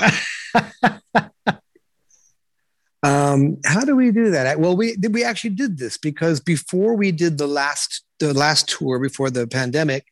[3.02, 4.60] Um, how do we do that?
[4.60, 8.98] Well, we we actually did this because before we did the last the last tour
[8.98, 10.04] before the pandemic,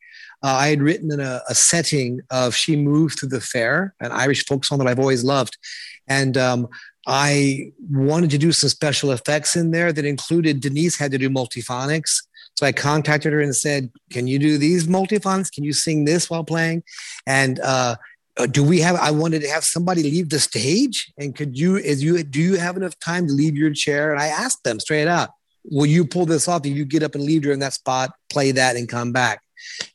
[0.43, 4.11] uh, I had written in a, a, setting of "She Moved Through the Fair," an
[4.13, 5.59] Irish folk song that I've always loved,
[6.07, 6.69] and um,
[7.07, 11.29] I wanted to do some special effects in there that included Denise had to do
[11.29, 12.23] multiphonics.
[12.55, 15.53] So I contacted her and said, "Can you do these multiphonics?
[15.53, 16.85] Can you sing this while playing?"
[17.27, 17.97] And uh,
[18.39, 21.77] uh, do we have i wanted to have somebody leave the stage and could you
[21.77, 24.81] is you do you have enough time to leave your chair and i asked them
[24.81, 25.31] straight out
[25.65, 28.53] will you pull this off if you get up and leave during that spot play
[28.53, 29.43] that and come back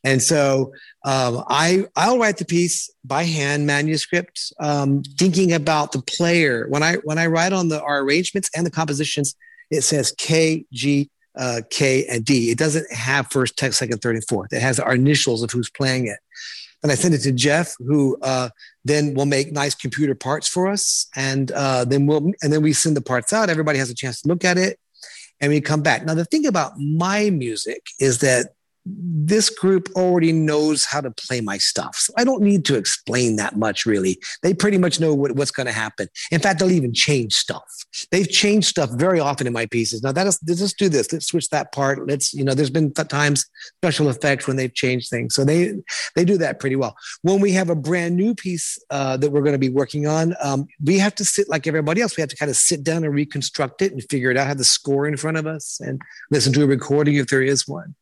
[0.04, 0.74] and so
[1.06, 6.68] um, I I'll write the piece by hand, manuscript, um, thinking about the player.
[6.70, 9.36] When I when I write on the our arrangements and the compositions,
[9.72, 12.52] it says K G uh, K and D.
[12.52, 14.54] It doesn't have first, text, second, third, and fourth.
[14.54, 16.20] It has our initials of who's playing it
[16.84, 18.50] and I send it to Jeff, who uh,
[18.84, 22.74] then will make nice computer parts for us, and uh, then we'll and then we
[22.74, 23.50] send the parts out.
[23.50, 24.80] Everybody has a chance to look at it,
[25.40, 26.06] and we come back.
[26.06, 28.48] Now the thing about my music is that
[28.86, 31.96] this group already knows how to play my stuff.
[31.96, 34.20] So I don't need to explain that much, really.
[34.42, 36.10] They pretty much know what, what's going to happen.
[36.32, 37.64] In fact, they'll even change stuff.
[38.12, 40.04] They've changed stuff very often in my pieces.
[40.04, 41.12] Now, that is, let's do this.
[41.14, 42.08] Let's switch that part.
[42.08, 43.46] Let's, you know, there's been times
[43.78, 45.34] special effects when they've changed things.
[45.36, 45.74] So they,
[46.16, 46.96] they do that pretty well.
[47.22, 50.36] When we have a brand new piece uh, that we're going to be working on,
[50.44, 52.18] um, we have to sit like everybody else.
[52.18, 54.58] We have to kind of sit down and reconstruct it and figure it out, have
[54.58, 57.96] the score in front of us and listen to a recording if there is one.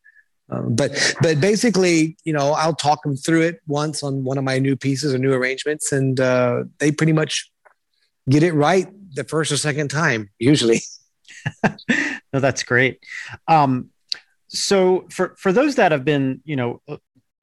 [0.51, 4.43] Um, but but basically, you know, I'll talk them through it once on one of
[4.43, 7.49] my new pieces or new arrangements, and uh, they pretty much
[8.29, 10.81] get it right the first or second time usually.
[12.33, 12.99] no, that's great.
[13.47, 13.89] Um,
[14.47, 16.81] so for for those that have been, you know,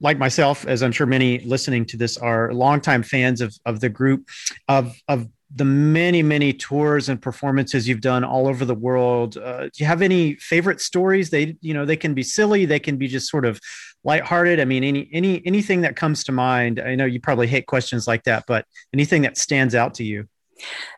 [0.00, 3.88] like myself, as I'm sure many listening to this are longtime fans of of the
[3.88, 4.28] group,
[4.68, 9.38] of of the many many tours and performances you've done all over the world.
[9.38, 11.30] Uh, do you have any favorite stories?
[11.30, 13.60] They you know they can be silly they can be just sort of
[14.04, 14.60] lighthearted.
[14.60, 16.80] I mean any any anything that comes to mind?
[16.80, 20.28] I know you probably hate questions like that but anything that stands out to you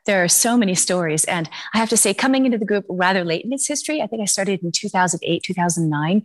[0.06, 1.24] there are so many stories.
[1.24, 4.06] And I have to say, coming into the group rather late in its history, I
[4.06, 6.22] think I started in 2008, 2009.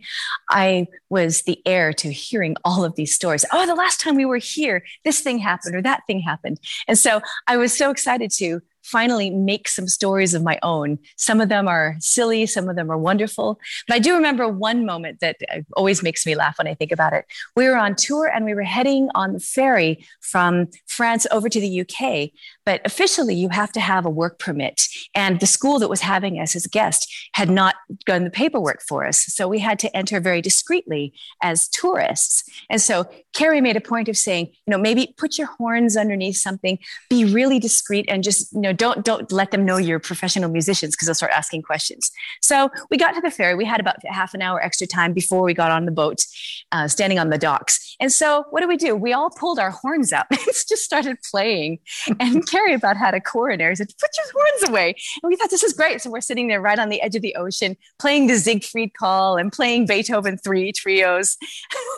[0.50, 3.44] I was the heir to hearing all of these stories.
[3.52, 6.58] Oh, the last time we were here, this thing happened or that thing happened.
[6.88, 10.98] And so I was so excited to finally make some stories of my own.
[11.16, 13.58] Some of them are silly, some of them are wonderful.
[13.88, 15.36] But I do remember one moment that
[15.76, 17.24] always makes me laugh when I think about it.
[17.56, 21.60] We were on tour and we were heading on the ferry from France over to
[21.60, 22.30] the UK.
[22.64, 24.86] But officially, you have to have a work permit.
[25.14, 28.82] And the school that was having us as a guest had not done the paperwork
[28.82, 29.24] for us.
[29.26, 32.44] So we had to enter very discreetly as tourists.
[32.70, 36.36] And so Kerry made a point of saying, you know, maybe put your horns underneath
[36.36, 36.78] something,
[37.10, 40.94] be really discreet and just, you know, don't don't let them know you're professional musicians
[40.94, 42.10] because they'll start asking questions.
[42.40, 43.54] So we got to the ferry.
[43.54, 46.24] We had about half an hour extra time before we got on the boat,
[46.72, 47.96] uh, standing on the docks.
[48.00, 48.94] And so what do we do?
[48.94, 51.78] We all pulled our horns out and just started playing.
[52.20, 55.62] And Kerry about had a coroner said, "Put your horns away." And we thought this
[55.62, 56.00] is great.
[56.00, 59.36] So we're sitting there right on the edge of the ocean, playing the Siegfried Call
[59.36, 61.36] and playing Beethoven three trios.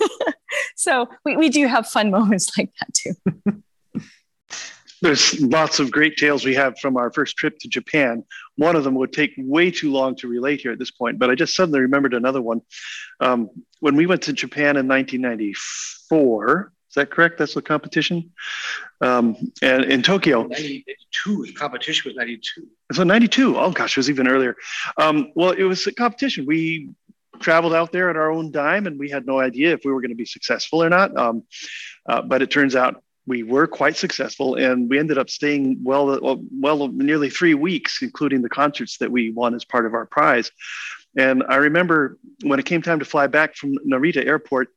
[0.77, 3.62] so we, we do have fun moments like that too
[5.00, 8.24] there's lots of great tales we have from our first trip to Japan.
[8.56, 11.30] One of them would take way too long to relate here at this point, but
[11.30, 12.62] I just suddenly remembered another one.
[13.20, 17.38] Um, when we went to Japan in 1994, is that correct?
[17.38, 18.32] That's the competition?
[19.00, 20.44] Um, and in Tokyo.
[20.44, 22.66] 92, the competition was 92.
[22.92, 24.56] So 92, oh gosh, it was even earlier.
[24.96, 26.46] Um, well, it was a competition.
[26.46, 26.90] We
[27.40, 30.00] traveled out there at our own dime and we had no idea if we were
[30.00, 31.16] going to be successful or not.
[31.16, 31.44] Um,
[32.08, 36.19] uh, but it turns out we were quite successful and we ended up staying well,
[36.51, 40.51] well, nearly three weeks, including the concerts that we won as part of our prize.
[41.17, 44.69] And I remember when it came time to fly back from Narita Airport,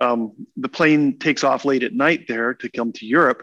[0.00, 3.42] um, the plane takes off late at night there to come to Europe.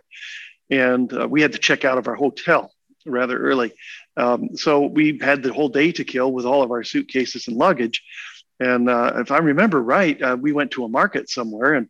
[0.69, 2.71] And uh, we had to check out of our hotel
[3.05, 3.73] rather early.
[4.15, 7.57] Um, so we had the whole day to kill with all of our suitcases and
[7.57, 8.03] luggage.
[8.59, 11.89] And uh, if I remember right, uh, we went to a market somewhere and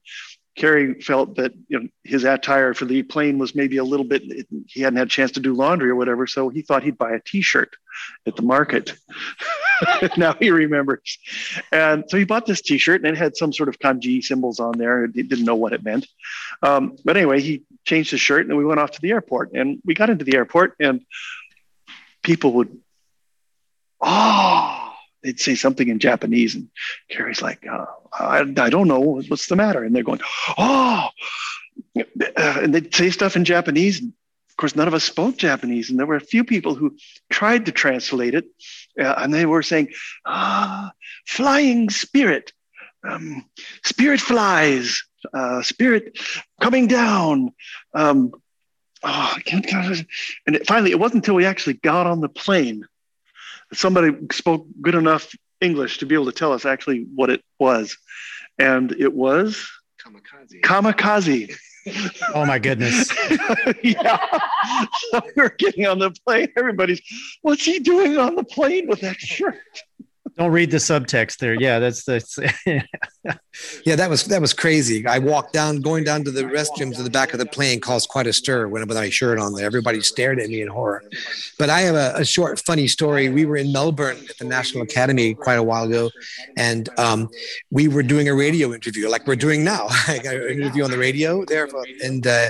[0.56, 4.24] Kerry felt that you know, his attire for the plane was maybe a little bit,
[4.68, 6.28] he hadn't had a chance to do laundry or whatever.
[6.28, 7.76] So he thought he'd buy a t shirt
[8.28, 8.94] at the market.
[10.18, 11.20] now he remembers.
[11.72, 14.60] And so he bought this t shirt and it had some sort of kanji symbols
[14.60, 15.08] on there.
[15.08, 16.06] He didn't know what it meant.
[16.62, 19.54] Um, but anyway, he changed his shirt and we went off to the airport.
[19.54, 21.02] And we got into the airport and
[22.24, 22.78] people would,
[24.02, 24.81] oh,
[25.24, 26.70] they'd say something in Japanese, and
[27.10, 30.22] Kerry's like, uh, I, I don't know what's the matter, and they're going,
[30.58, 31.10] oh,
[31.98, 32.04] uh,
[32.38, 34.02] and they'd say stuff in Japanese.
[34.02, 36.96] Of course, none of us spoke Japanese, and there were a few people who
[37.30, 38.46] tried to translate it,
[39.00, 39.90] uh, and they were saying,
[40.26, 40.92] ah,
[41.26, 42.54] flying spirit,
[43.04, 43.46] um,
[43.84, 45.04] spirit flies,
[45.34, 46.20] uh, spirit
[46.60, 47.54] coming down.
[47.94, 48.32] Um,
[49.04, 52.86] oh, and finally, it wasn't until we actually got on the plane
[53.74, 57.98] somebody spoke good enough English to be able to tell us actually what it was.
[58.60, 59.70] And it was
[60.04, 60.62] kamikaze.
[60.62, 61.56] Kamikaze.
[62.36, 63.12] Oh my goodness.
[63.84, 64.40] yeah.
[65.10, 66.50] So we are getting on the plane.
[66.56, 67.02] Everybody's,
[67.42, 69.58] what's he doing on the plane with that shirt?
[70.42, 71.54] Don't read the subtext there.
[71.54, 72.40] Yeah, that's that's.
[72.66, 75.06] yeah, that was that was crazy.
[75.06, 78.10] I walked down, going down to the restrooms in the back of the plane, caused
[78.10, 79.68] quite a stir when with my shirt on there.
[79.68, 81.04] Everybody stared at me in horror.
[81.60, 83.30] But I have a, a short, funny story.
[83.30, 86.10] We were in Melbourne at the National Academy quite a while ago,
[86.58, 87.30] and um,
[87.70, 89.86] we were doing a radio interview, like we're doing now.
[90.08, 91.70] I got an interview on the radio there,
[92.04, 92.26] and.
[92.26, 92.50] Uh,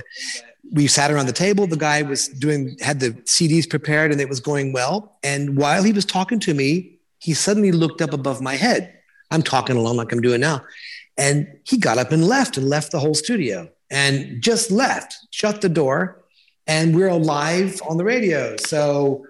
[0.73, 1.67] we sat around the table.
[1.67, 5.17] The guy was doing had the CDs prepared, and it was going well.
[5.21, 8.93] And while he was talking to me, he suddenly looked up above my head.
[9.29, 10.63] I'm talking along like I'm doing now.
[11.17, 15.61] And he got up and left and left the whole studio and just left, shut
[15.61, 16.23] the door.
[16.67, 18.55] And we're live on the radio.
[18.57, 19.25] So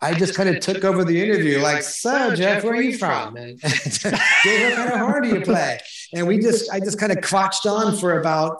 [0.00, 3.36] I just kind of took over the interview, like, "So, Jeff, where are you from?"
[3.36, 5.80] And Dave, what kind of horn do you play?
[6.14, 8.58] And we just, I just kind of crotched on for about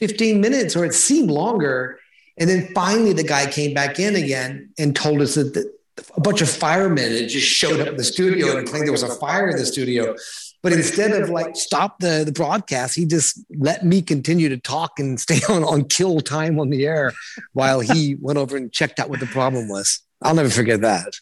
[0.00, 1.98] 15 minutes, or it seemed longer.
[2.38, 5.72] And then finally, the guy came back in again and told us that the,
[6.16, 9.02] a bunch of firemen had just showed up in the studio and claimed there was
[9.02, 10.14] a fire in the studio.
[10.62, 14.98] But instead of like stop the, the broadcast, he just let me continue to talk
[14.98, 17.12] and stay on, on kill time on the air
[17.52, 20.00] while he went over and checked out what the problem was.
[20.22, 21.12] I'll never forget that.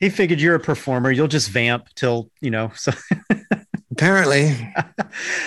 [0.00, 1.10] He figured you're a performer.
[1.12, 2.92] You'll just vamp till, you know, so
[3.92, 4.74] apparently.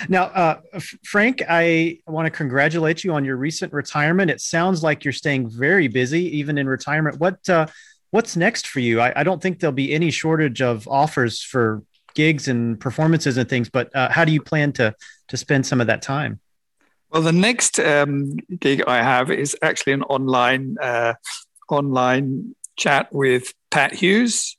[0.08, 0.62] now, uh,
[1.04, 4.32] Frank, I want to congratulate you on your recent retirement.
[4.32, 7.20] It sounds like you're staying very busy, even in retirement.
[7.20, 7.68] What uh,
[8.12, 9.02] what's next for you?
[9.02, 11.84] I, I, don't think there'll be any shortage of offers for
[12.16, 14.96] gigs and performances and things, but uh, how do you plan to
[15.28, 16.40] to spend some of that time?
[17.12, 21.14] Well, the next um, gig I have is actually an online uh,
[21.70, 24.58] online chat with Pat Hughes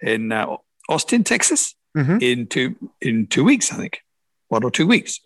[0.00, 0.56] in uh,
[0.88, 2.18] Austin, Texas, mm-hmm.
[2.20, 4.00] in two in two weeks, I think,
[4.48, 5.20] one or two weeks.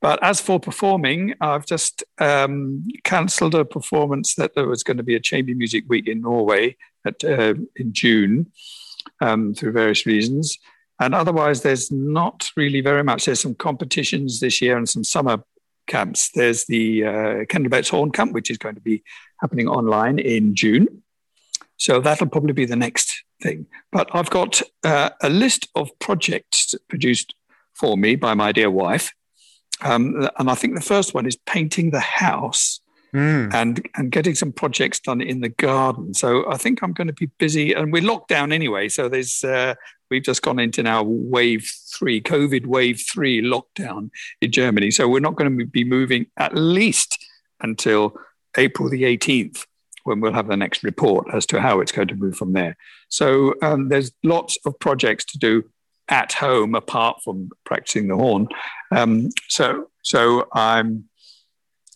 [0.00, 5.02] But as for performing, I've just um, cancelled a performance that there was going to
[5.02, 8.52] be a chamber music week in Norway at, uh, in June
[9.20, 10.58] um, through various reasons.
[11.00, 13.24] And otherwise, there's not really very much.
[13.24, 15.42] There's some competitions this year and some summer
[15.86, 16.30] camps.
[16.30, 19.02] There's the uh, Kendal Betts Horn Camp, which is going to be
[19.40, 21.02] happening online in June.
[21.76, 23.66] So that'll probably be the next thing.
[23.90, 27.34] But I've got uh, a list of projects produced
[27.72, 29.12] for me by my dear wife
[29.82, 32.80] um, and I think the first one is painting the house
[33.14, 33.52] mm.
[33.52, 36.14] and and getting some projects done in the garden.
[36.14, 38.88] So I think I'm going to be busy, and we're locked down anyway.
[38.88, 39.74] So there's uh,
[40.10, 44.10] we've just gone into now wave three, COVID wave three lockdown
[44.40, 44.90] in Germany.
[44.90, 47.24] So we're not going to be moving at least
[47.60, 48.16] until
[48.56, 49.66] April the 18th
[50.04, 52.76] when we'll have the next report as to how it's going to move from there.
[53.08, 55.64] So um, there's lots of projects to do
[56.08, 58.46] at home apart from practicing the horn.
[58.94, 61.04] Um, so so I'm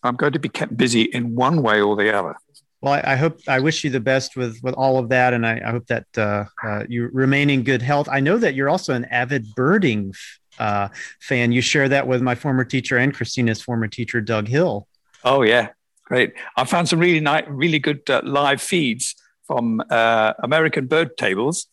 [0.03, 2.35] I'm going to be kept busy in one way or the other.
[2.81, 5.45] Well, I, I hope I wish you the best with with all of that, and
[5.45, 8.07] I, I hope that uh, uh, you remain in good health.
[8.09, 10.13] I know that you're also an avid birding
[10.59, 10.89] uh,
[11.19, 11.51] fan.
[11.51, 14.87] You share that with my former teacher and Kristina's former teacher, Doug Hill.
[15.23, 15.69] Oh yeah,
[16.05, 16.33] great!
[16.55, 21.67] I found some really nice, really good uh, live feeds from uh, American bird tables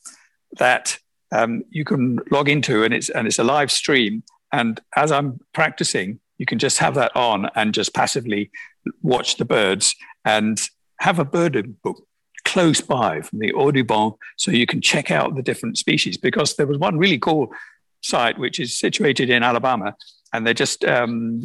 [0.59, 0.99] that
[1.31, 4.25] um, you can log into, and it's and it's a live stream.
[4.53, 8.51] And as I'm practicing, you can just have that on and just passively
[9.03, 9.95] watch the birds
[10.25, 10.61] and
[11.01, 12.07] have a birding book
[12.45, 16.17] close by from the Audubon so you can check out the different species.
[16.17, 17.53] Because there was one really cool
[18.03, 19.95] site which is situated in Alabama,
[20.33, 21.43] and they're just um,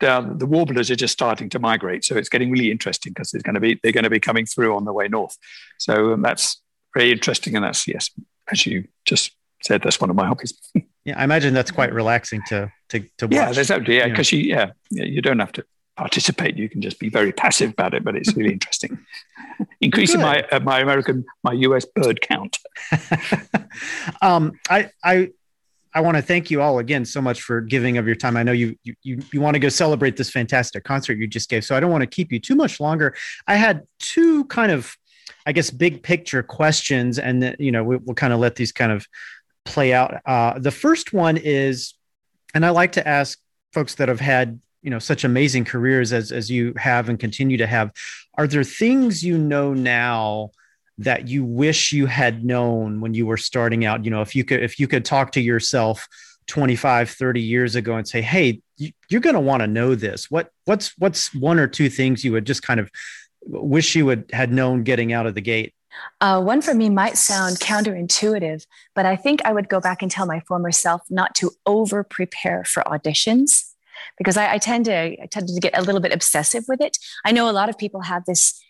[0.00, 2.04] down, the warblers are just starting to migrate.
[2.04, 4.46] So it's getting really interesting because they're going to be they're going to be coming
[4.46, 5.36] through on the way north.
[5.78, 6.60] So um, that's
[6.94, 8.10] very interesting, and that's yes,
[8.50, 9.32] as you just
[9.62, 10.54] said, that's one of my hobbies.
[11.04, 13.32] yeah, I imagine that's quite relaxing to to to watch.
[13.32, 15.64] Yeah, there's yeah, because you, yeah, you don't have to
[15.96, 16.56] participate.
[16.56, 18.98] You can just be very passive about it, but it's really interesting.
[19.80, 20.26] Increasing Good.
[20.26, 22.58] my uh, my American my US bird count.
[24.22, 25.30] um, I I
[25.94, 28.36] I want to thank you all again so much for giving of your time.
[28.36, 31.48] I know you you you, you want to go celebrate this fantastic concert you just
[31.48, 33.14] gave, so I don't want to keep you too much longer.
[33.46, 34.96] I had two kind of
[35.46, 38.90] I guess big picture questions, and you know we, will kind of let these kind
[38.90, 39.06] of
[39.64, 40.20] play out.
[40.26, 41.94] Uh, the first one is,
[42.54, 43.38] and I like to ask
[43.72, 47.56] folks that have had you know such amazing careers as as you have and continue
[47.56, 47.90] to have
[48.36, 50.50] are there things you know now
[50.98, 54.04] that you wish you had known when you were starting out?
[54.04, 56.06] You know if you could if you could talk to yourself
[56.46, 58.60] 25 30 years ago and say hey
[59.08, 60.30] you're going to want to know this.
[60.30, 62.90] What what's what's one or two things you would just kind of
[63.46, 65.74] wish you would had known getting out of the gate
[66.20, 70.10] uh, one for me might sound counterintuitive, but I think I would go back and
[70.10, 73.72] tell my former self not to over prepare for auditions
[74.18, 76.98] because I, I tend to I tend to get a little bit obsessive with it.
[77.24, 78.60] I know a lot of people have this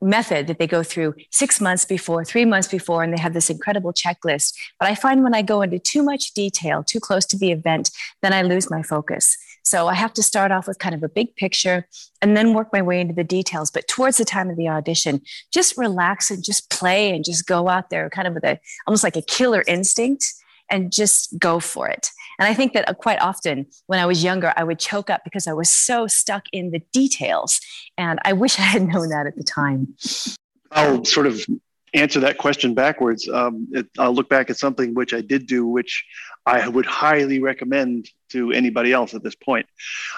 [0.00, 3.50] method that they go through six months before, three months before, and they have this
[3.50, 4.54] incredible checklist.
[4.78, 7.90] But I find when I go into too much detail, too close to the event,
[8.22, 9.36] then I lose my focus.
[9.68, 11.86] So I have to start off with kind of a big picture
[12.22, 13.70] and then work my way into the details.
[13.70, 15.20] But towards the time of the audition,
[15.52, 19.04] just relax and just play and just go out there kind of with a almost
[19.04, 20.24] like a killer instinct
[20.70, 22.10] and just go for it.
[22.38, 25.22] And I think that uh, quite often when I was younger, I would choke up
[25.24, 27.60] because I was so stuck in the details.
[27.96, 29.96] And I wish I had known that at the time.
[30.70, 31.44] I'll sort of
[31.94, 33.28] answer that question backwards.
[33.28, 36.04] Um, it, I'll look back at something which I did do, which
[36.46, 39.66] I would highly recommend to anybody else at this point.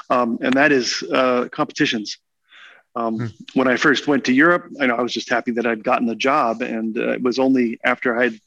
[0.09, 2.18] Um, and that is uh, competitions.
[2.97, 3.27] Um, hmm.
[3.55, 6.07] When I first went to Europe, I know I was just happy that I'd gotten
[6.07, 8.41] the job, and uh, it was only after I'd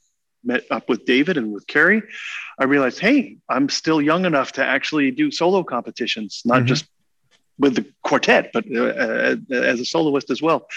[0.43, 2.03] met up with David and with Kerry,
[2.59, 6.65] I realized, hey, I'm still young enough to actually do solo competitions, not mm-hmm.
[6.67, 6.85] just
[7.57, 10.67] with the quartet, but uh, uh, as a soloist as well.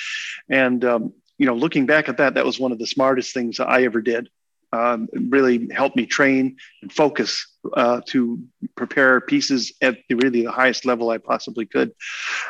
[0.49, 3.61] And um, you know, looking back at that, that was one of the smartest things
[3.61, 4.29] I ever did
[4.73, 8.41] um, really helped me train and focus uh, to
[8.77, 11.93] prepare pieces at the, really the highest level I possibly could.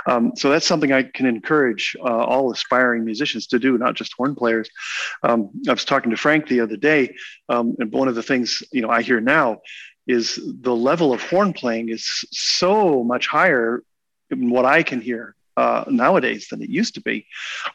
[0.07, 4.15] Um, so that's something I can encourage uh, all aspiring musicians to do, not just
[4.15, 4.69] horn players.
[5.23, 7.15] Um, I was talking to Frank the other day,
[7.49, 9.61] um, and one of the things you know I hear now
[10.07, 13.83] is the level of horn playing is so much higher
[14.31, 17.27] than what I can hear uh, nowadays than it used to be.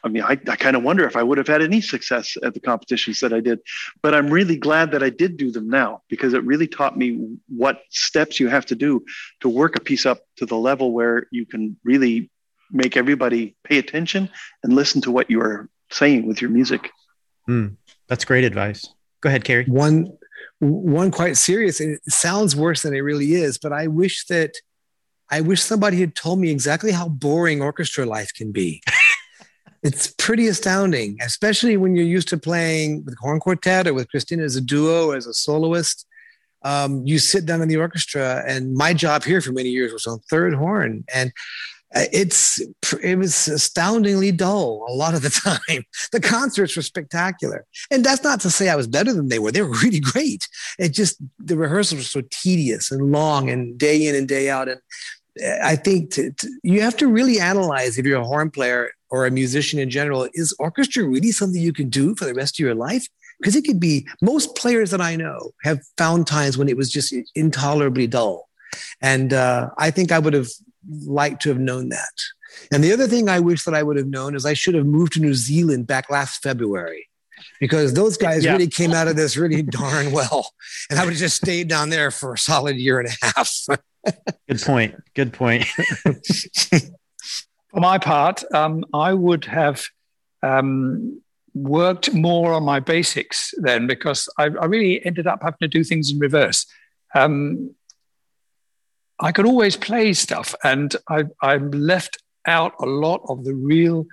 [0.04, 2.54] I mean, I, I kind of wonder if I would have had any success at
[2.54, 3.60] the competitions that I did,
[4.02, 7.36] but I'm really glad that I did do them now because it really taught me
[7.48, 9.04] what steps you have to do
[9.40, 12.30] to work a piece up to the level where you can really
[12.70, 14.30] make everybody pay attention
[14.62, 16.90] and listen to what you are saying with your music.
[17.48, 17.76] Mm,
[18.08, 18.88] that's great advice.
[19.20, 19.64] Go ahead, Kerry.
[19.66, 20.16] One,
[20.58, 21.80] one quite serious.
[21.80, 24.54] It sounds worse than it really is, but I wish that
[25.32, 28.82] I wish somebody had told me exactly how boring orchestra life can be.
[29.82, 34.08] it's pretty astounding, especially when you're used to playing with a horn quartet or with
[34.12, 36.06] Kristina as a duo, or as a soloist.
[36.64, 40.06] Um, you sit down in the orchestra, and my job here for many years was
[40.06, 41.32] on third horn, and
[41.94, 42.60] uh, it's
[43.02, 45.30] it was astoundingly dull a lot of the
[45.68, 45.84] time.
[46.12, 49.50] The concerts were spectacular, and that's not to say I was better than they were.
[49.50, 50.46] They were really great.
[50.78, 54.68] It just the rehearsals were so tedious and long, and day in and day out,
[54.68, 54.80] and
[55.62, 59.26] I think to, to, you have to really analyze if you're a horn player or
[59.26, 62.64] a musician in general, is orchestra really something you can do for the rest of
[62.64, 63.06] your life?
[63.38, 66.90] Because it could be, most players that I know have found times when it was
[66.90, 68.48] just intolerably dull.
[69.00, 70.48] And uh, I think I would have
[71.04, 72.12] liked to have known that.
[72.72, 74.86] And the other thing I wish that I would have known is I should have
[74.86, 77.08] moved to New Zealand back last February
[77.60, 78.52] because those guys yeah.
[78.52, 80.52] really came out of this really darn well.
[80.90, 83.50] And I would have just stayed down there for a solid year and a half.
[84.48, 84.94] Good point.
[85.14, 85.64] Good point.
[87.70, 89.86] For my part, um, I would have
[90.42, 91.22] um,
[91.54, 95.84] worked more on my basics then because I, I, really ended up having to do
[95.84, 96.66] things in reverse.
[97.14, 97.74] Um,
[99.20, 104.06] I could always play stuff, and I, I left out a lot of the real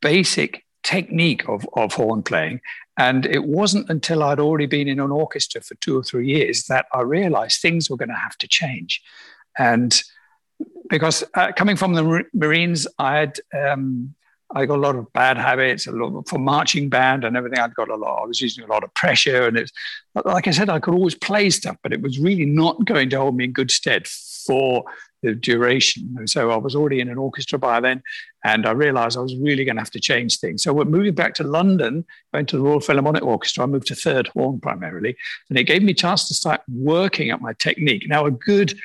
[0.00, 2.60] basic technique of, of horn playing.
[2.98, 6.64] And it wasn't until I'd already been in an orchestra for two or three years
[6.64, 9.00] that I realized things were going to have to change.
[9.56, 9.98] And
[10.90, 14.14] because uh, coming from the Marines, I had um,
[14.54, 17.58] I got a lot of bad habits, a lot for marching band and everything.
[17.58, 18.22] I'd got a lot.
[18.22, 19.72] I was using a lot of pressure, and it's
[20.24, 23.18] like I said, I could always play stuff, but it was really not going to
[23.18, 24.84] hold me in good stead for
[25.22, 26.26] the duration.
[26.26, 28.02] So I was already in an orchestra by then,
[28.44, 30.62] and I realised I was really going to have to change things.
[30.62, 33.64] So we're moving back to London, going to the Royal Philharmonic Orchestra.
[33.64, 35.16] I moved to third horn primarily,
[35.48, 38.08] and it gave me a chance to start working at my technique.
[38.08, 38.78] Now, a good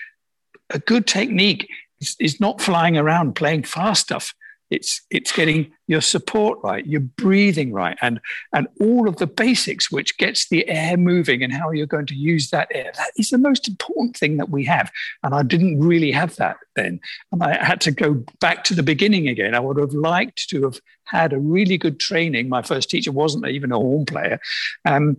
[0.69, 1.69] a good technique
[1.99, 4.33] is, is not flying around playing fast stuff.
[4.73, 8.19] It's it's getting your support right, your breathing right, and
[8.53, 12.15] and all of the basics which gets the air moving and how you're going to
[12.15, 12.91] use that air.
[12.95, 14.91] That is the most important thing that we have.
[15.21, 16.99] And I didn't really have that then.
[17.31, 19.53] And I had to go back to the beginning again.
[19.53, 22.49] I would have liked to have had a really good training.
[22.49, 24.39] My first teacher wasn't even a horn player.
[24.85, 25.17] Um,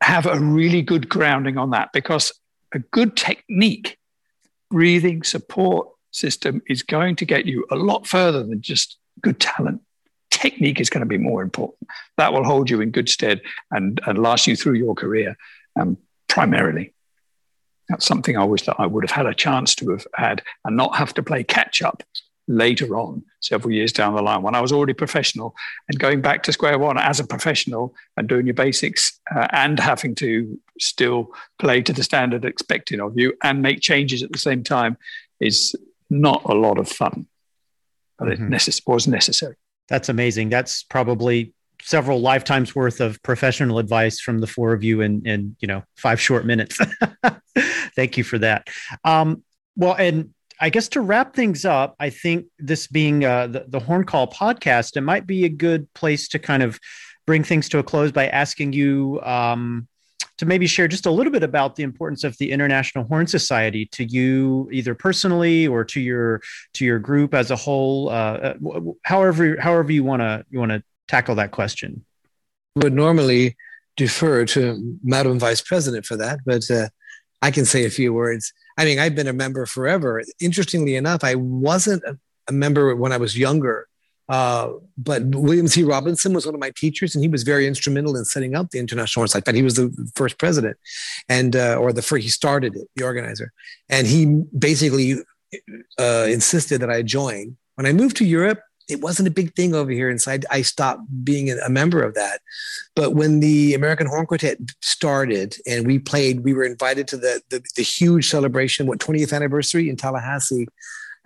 [0.00, 2.32] have a really good grounding on that because
[2.72, 3.98] a good technique,
[4.70, 9.80] breathing, support, system is going to get you a lot further than just good talent.
[10.30, 11.88] Technique is going to be more important.
[12.16, 13.40] That will hold you in good stead
[13.70, 15.36] and, and last you through your career
[15.78, 15.96] um,
[16.28, 16.92] primarily.
[17.88, 20.76] That's something I wish that I would have had a chance to have had and
[20.76, 22.02] not have to play catch up
[22.48, 25.54] later on, several years down the line, when I was already professional
[25.88, 29.80] and going back to square one as a professional and doing your basics uh, and
[29.80, 34.38] having to still play to the standard expected of you and make changes at the
[34.38, 34.96] same time
[35.40, 35.74] is
[36.10, 37.26] not a lot of fun,
[38.18, 38.52] but mm-hmm.
[38.52, 39.56] it necess- was necessary.
[39.88, 40.48] That's amazing.
[40.48, 45.56] That's probably several lifetimes worth of professional advice from the four of you in, in
[45.60, 46.78] you know, five short minutes.
[47.94, 48.68] Thank you for that.
[49.04, 49.42] Um,
[49.76, 50.30] well, and
[50.60, 54.26] I guess to wrap things up, I think this being uh, the, the Horn Call
[54.26, 56.80] podcast, it might be a good place to kind of
[57.26, 59.86] bring things to a close by asking you um,
[60.38, 63.86] to maybe share just a little bit about the importance of the International Horn Society
[63.86, 66.42] to you, either personally or to your
[66.74, 68.10] to your group as a whole.
[68.10, 72.04] Uh, uh however, however you want to you want to tackle that question.
[72.76, 73.56] Would normally
[73.96, 76.88] defer to Madam Vice President for that, but uh,
[77.40, 78.52] I can say a few words.
[78.76, 80.22] I mean, I've been a member forever.
[80.40, 82.18] Interestingly enough, I wasn't a,
[82.48, 83.88] a member when I was younger.
[84.28, 85.84] Uh, but William C.
[85.84, 88.78] Robinson was one of my teachers, and he was very instrumental in setting up the
[88.78, 89.58] International Horn Society.
[89.58, 90.76] He was the first president,
[91.28, 93.52] and uh, or the first he started it, the organizer,
[93.88, 95.16] and he basically
[95.98, 97.56] uh, insisted that I join.
[97.76, 100.40] When I moved to Europe, it wasn't a big thing over here, and so I,
[100.50, 102.40] I stopped being a member of that.
[102.96, 107.42] But when the American Horn Quartet started, and we played, we were invited to the
[107.50, 110.66] the, the huge celebration, what 20th anniversary in Tallahassee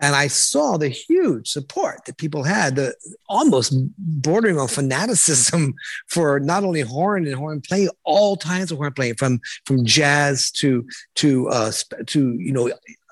[0.00, 2.94] and I saw the huge support that people had, the
[3.28, 5.74] almost bordering on fanaticism
[6.08, 10.50] for not only horn and horn playing, all kinds of horn playing, from from jazz
[10.52, 10.86] to
[11.16, 11.72] to uh,
[12.06, 12.70] to you know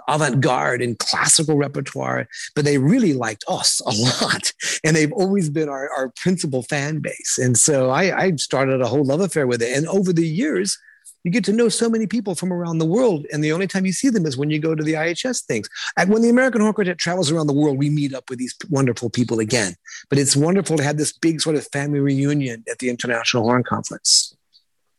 [0.08, 4.52] avant-garde and classical repertoire, but they really liked us a lot.
[4.82, 7.38] And they've always been our, our principal fan base.
[7.38, 9.76] And so I, I started a whole love affair with it.
[9.76, 10.78] And over the years,
[11.24, 13.26] you get to know so many people from around the world.
[13.32, 15.68] And the only time you see them is when you go to the IHS things.
[15.96, 18.54] And when the American Horn Quartet travels around the world, we meet up with these
[18.70, 19.74] wonderful people again.
[20.08, 23.64] But it's wonderful to have this big sort of family reunion at the International Horn
[23.64, 24.36] Conference.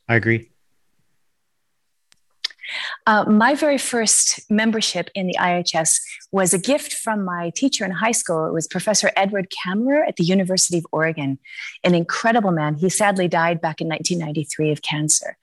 [0.08, 0.50] I agree.
[3.08, 6.00] Uh, my very first membership in the IHS
[6.32, 8.46] was a gift from my teacher in high school.
[8.46, 11.40] It was Professor Edward Kammerer at the University of Oregon,
[11.84, 12.76] an incredible man.
[12.76, 15.38] He sadly died back in 1993 of cancer.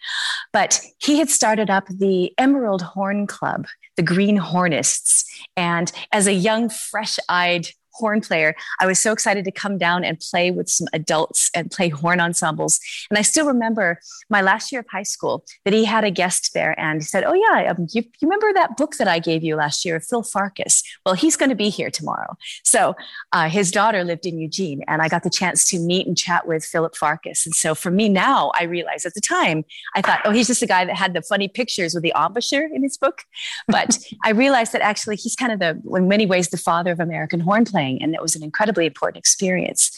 [0.53, 3.67] But he had started up the Emerald Horn Club,
[3.97, 5.25] the Green Hornists.
[5.57, 7.69] And as a young, fresh eyed
[7.99, 11.71] horn player, I was so excited to come down and play with some adults and
[11.71, 12.81] play horn ensembles.
[13.11, 16.53] And I still remember my last year of high school that he had a guest
[16.55, 19.43] there and he said, Oh, yeah, um, you, you remember that book that I gave
[19.43, 20.83] you last year, Phil Farkas?
[21.05, 22.37] Well, he's going to be here tomorrow.
[22.65, 22.95] So
[23.33, 26.47] uh, his daughter lived in Eugene, and I got the chance to meet and chat
[26.47, 27.47] with Philip Farkas.
[27.47, 30.63] And so for me now, I realize at the time, I thought, Oh, he's just
[30.63, 33.23] a guy that had the funny pictures with the embouchure in his book.
[33.69, 37.01] But I realized that actually he's kind of the, in many ways, the father of
[37.01, 37.86] American horn playing.
[38.01, 39.97] And it was an incredibly important experience.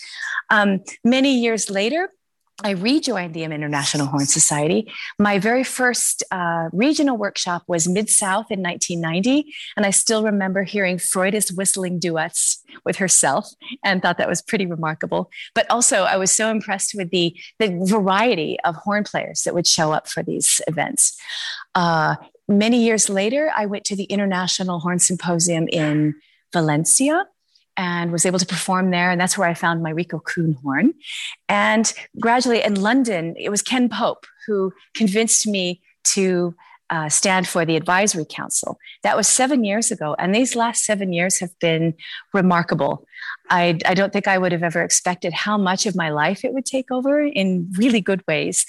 [0.50, 2.10] Um, many years later,
[2.64, 4.90] I rejoined the International Horn Society.
[5.16, 9.54] My very first uh, regional workshop was Mid South in 1990.
[9.76, 13.48] And I still remember hearing Frøydis whistling duets with herself
[13.84, 15.30] and thought that was pretty remarkable.
[15.54, 19.66] But also, I was so impressed with the, the variety of horn players that would
[19.66, 21.16] show up for these events.
[21.76, 22.16] Uh,
[22.48, 26.16] many years later, I went to the International Horn Symposium in
[26.52, 27.26] Valencia
[27.78, 29.10] and was able to perform there.
[29.10, 30.92] And that's where I found my Rico Kühn horn.
[31.48, 36.54] And gradually in London, it was Ken Pope who convinced me to
[36.90, 38.78] uh, stand for the advisory council.
[39.02, 40.16] That was seven years ago.
[40.18, 41.94] And these last seven years have been
[42.32, 43.06] remarkable.
[43.50, 46.52] I, I don't think I would have ever expected how much of my life it
[46.54, 48.66] would take over in really good ways.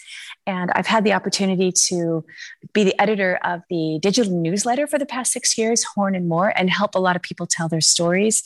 [0.49, 2.25] And I've had the opportunity to
[2.73, 6.51] be the editor of the digital newsletter for the past six years, Horn and More,
[6.57, 8.41] and help a lot of people tell their stories.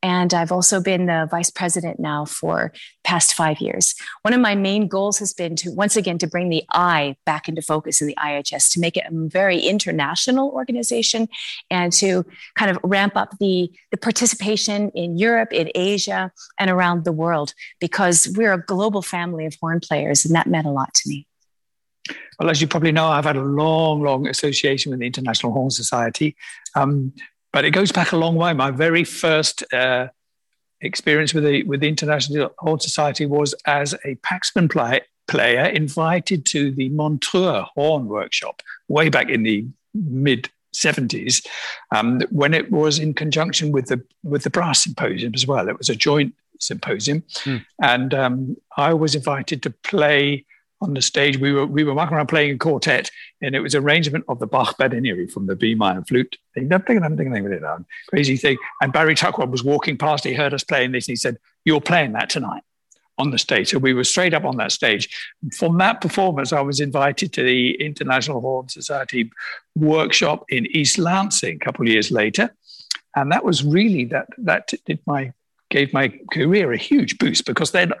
[0.00, 3.96] And I've also been the vice president now for past five years.
[4.22, 7.48] One of my main goals has been to once again to bring the I back
[7.48, 11.26] into focus in the IHS, to make it a very international organization
[11.72, 17.04] and to kind of ramp up the, the participation in Europe, in Asia, and around
[17.04, 20.94] the world, because we're a global family of horn players, and that meant a lot
[20.94, 21.26] to me.
[22.38, 25.70] Well, as you probably know, I've had a long, long association with the International Horn
[25.70, 26.36] Society,
[26.74, 27.12] um,
[27.52, 28.52] but it goes back a long way.
[28.52, 30.08] My very first uh,
[30.80, 36.46] experience with the with the International Horn Society was as a Paxman play, player invited
[36.46, 41.46] to the Montreux Horn Workshop way back in the mid 70s,
[41.94, 45.68] um, when it was in conjunction with the with the brass symposium as well.
[45.68, 47.64] It was a joint symposium, mm.
[47.82, 50.44] and um, I was invited to play
[50.80, 51.38] on the stage.
[51.38, 53.10] We were we were walking around playing a quartet,
[53.40, 56.36] and it was arrangement of the Bach Badinerie from the B minor flute.
[58.08, 58.56] Crazy thing.
[58.80, 60.24] And Barry Tuckwell was walking past.
[60.24, 62.62] He heard us playing this, and he said, "You're playing that tonight."
[63.20, 63.70] On the stage.
[63.70, 65.08] So we were straight up on that stage.
[65.56, 69.32] From that performance, I was invited to the International Horn Society
[69.74, 72.54] workshop in East Lansing a couple of years later.
[73.16, 75.32] And that was really that that did my
[75.70, 77.92] gave my career a huge boost because then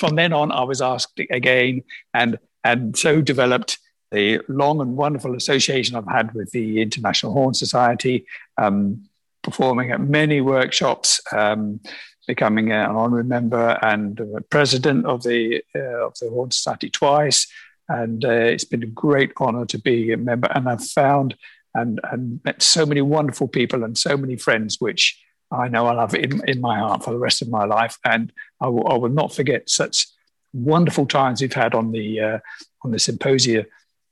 [0.00, 1.82] from then on, I was asked again,
[2.12, 3.78] and and so developed
[4.10, 8.26] the long and wonderful association I've had with the International Horn Society,
[8.58, 9.04] um,
[9.42, 11.80] performing at many workshops, um,
[12.26, 14.20] becoming an honorary member and
[14.50, 17.46] president of the uh, of the Horn Society twice,
[17.88, 20.48] and uh, it's been a great honor to be a member.
[20.54, 21.36] And I've found
[21.74, 25.22] and and met so many wonderful people and so many friends, which
[25.52, 27.98] I know I'll have in, in my heart for the rest of my life.
[28.04, 30.06] And I will, I will not forget such
[30.52, 32.38] wonderful times we've had on the, uh,
[32.82, 33.66] on the symposia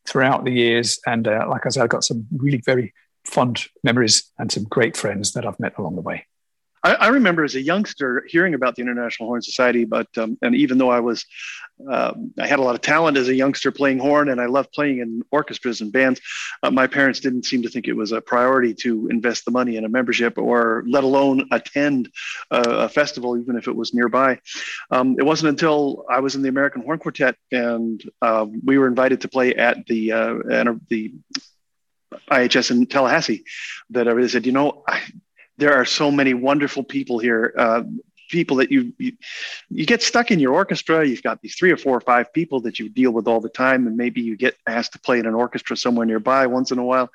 [0.06, 0.98] throughout the years.
[1.06, 2.94] And uh, like I said, I've got some really very
[3.24, 6.26] fond memories and some great friends that I've met along the way.
[6.82, 10.54] I, I, remember as a youngster hearing about the International Horn Society, but um, and
[10.54, 11.24] even though I was,
[11.90, 14.72] uh, I had a lot of talent as a youngster playing horn, and I loved
[14.72, 16.20] playing in orchestras and bands.
[16.62, 19.76] Uh, my parents didn't seem to think it was a priority to invest the money
[19.76, 22.10] in a membership, or let alone attend
[22.50, 24.38] a, a festival, even if it was nearby.
[24.90, 28.86] Um, it wasn't until I was in the American Horn Quartet and uh, we were
[28.86, 30.34] invited to play at the uh,
[30.88, 31.14] the
[32.30, 33.44] IHS in Tallahassee
[33.90, 35.00] that I really said, you know, I,
[35.58, 37.52] there are so many wonderful people here.
[37.56, 37.82] Uh,
[38.30, 39.12] people that you, you,
[39.70, 41.06] you get stuck in your orchestra.
[41.06, 43.48] You've got these three or four or five people that you deal with all the
[43.48, 46.78] time, and maybe you get asked to play in an orchestra somewhere nearby once in
[46.78, 47.10] a while.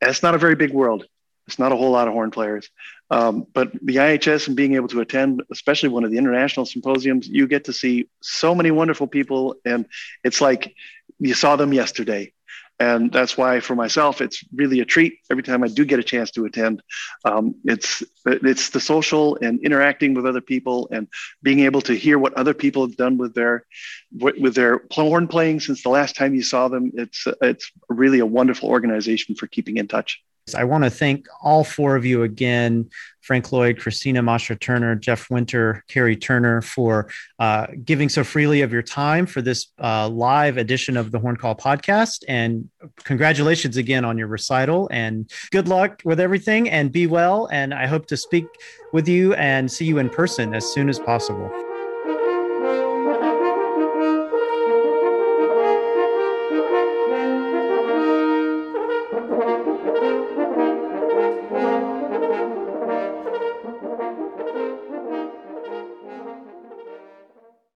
[0.00, 1.06] It's not a very big world.
[1.46, 2.68] It's not a whole lot of horn players.
[3.10, 7.26] Um, but the IHS and being able to attend, especially one of the international symposiums,
[7.26, 9.86] you get to see so many wonderful people, and
[10.24, 10.74] it's like
[11.18, 12.32] you saw them yesterday
[12.80, 15.18] and that's why for myself it's really a treat.
[15.30, 16.82] Every time i do get a chance to attend
[17.24, 21.08] um, it's it's the social and interacting with other people and
[21.42, 23.64] being able to hear what other people have done with their
[24.12, 26.92] with their horn playing since the last time you saw them.
[26.94, 30.22] It's it's really a wonderful organization for keeping in touch
[30.54, 32.90] I want to thank all four of you again
[33.28, 38.72] Frank Lloyd, Kristina Mascher Turner, Jeff Winter, Kerry Turner for uh, giving so freely of
[38.72, 42.24] your time for this uh, live edition of the Horn Call podcast.
[42.26, 42.70] And
[43.04, 47.50] congratulations again on your recital and good luck with everything and be well.
[47.52, 48.46] And I hope to speak
[48.94, 51.67] with you and see you in person as soon as possible.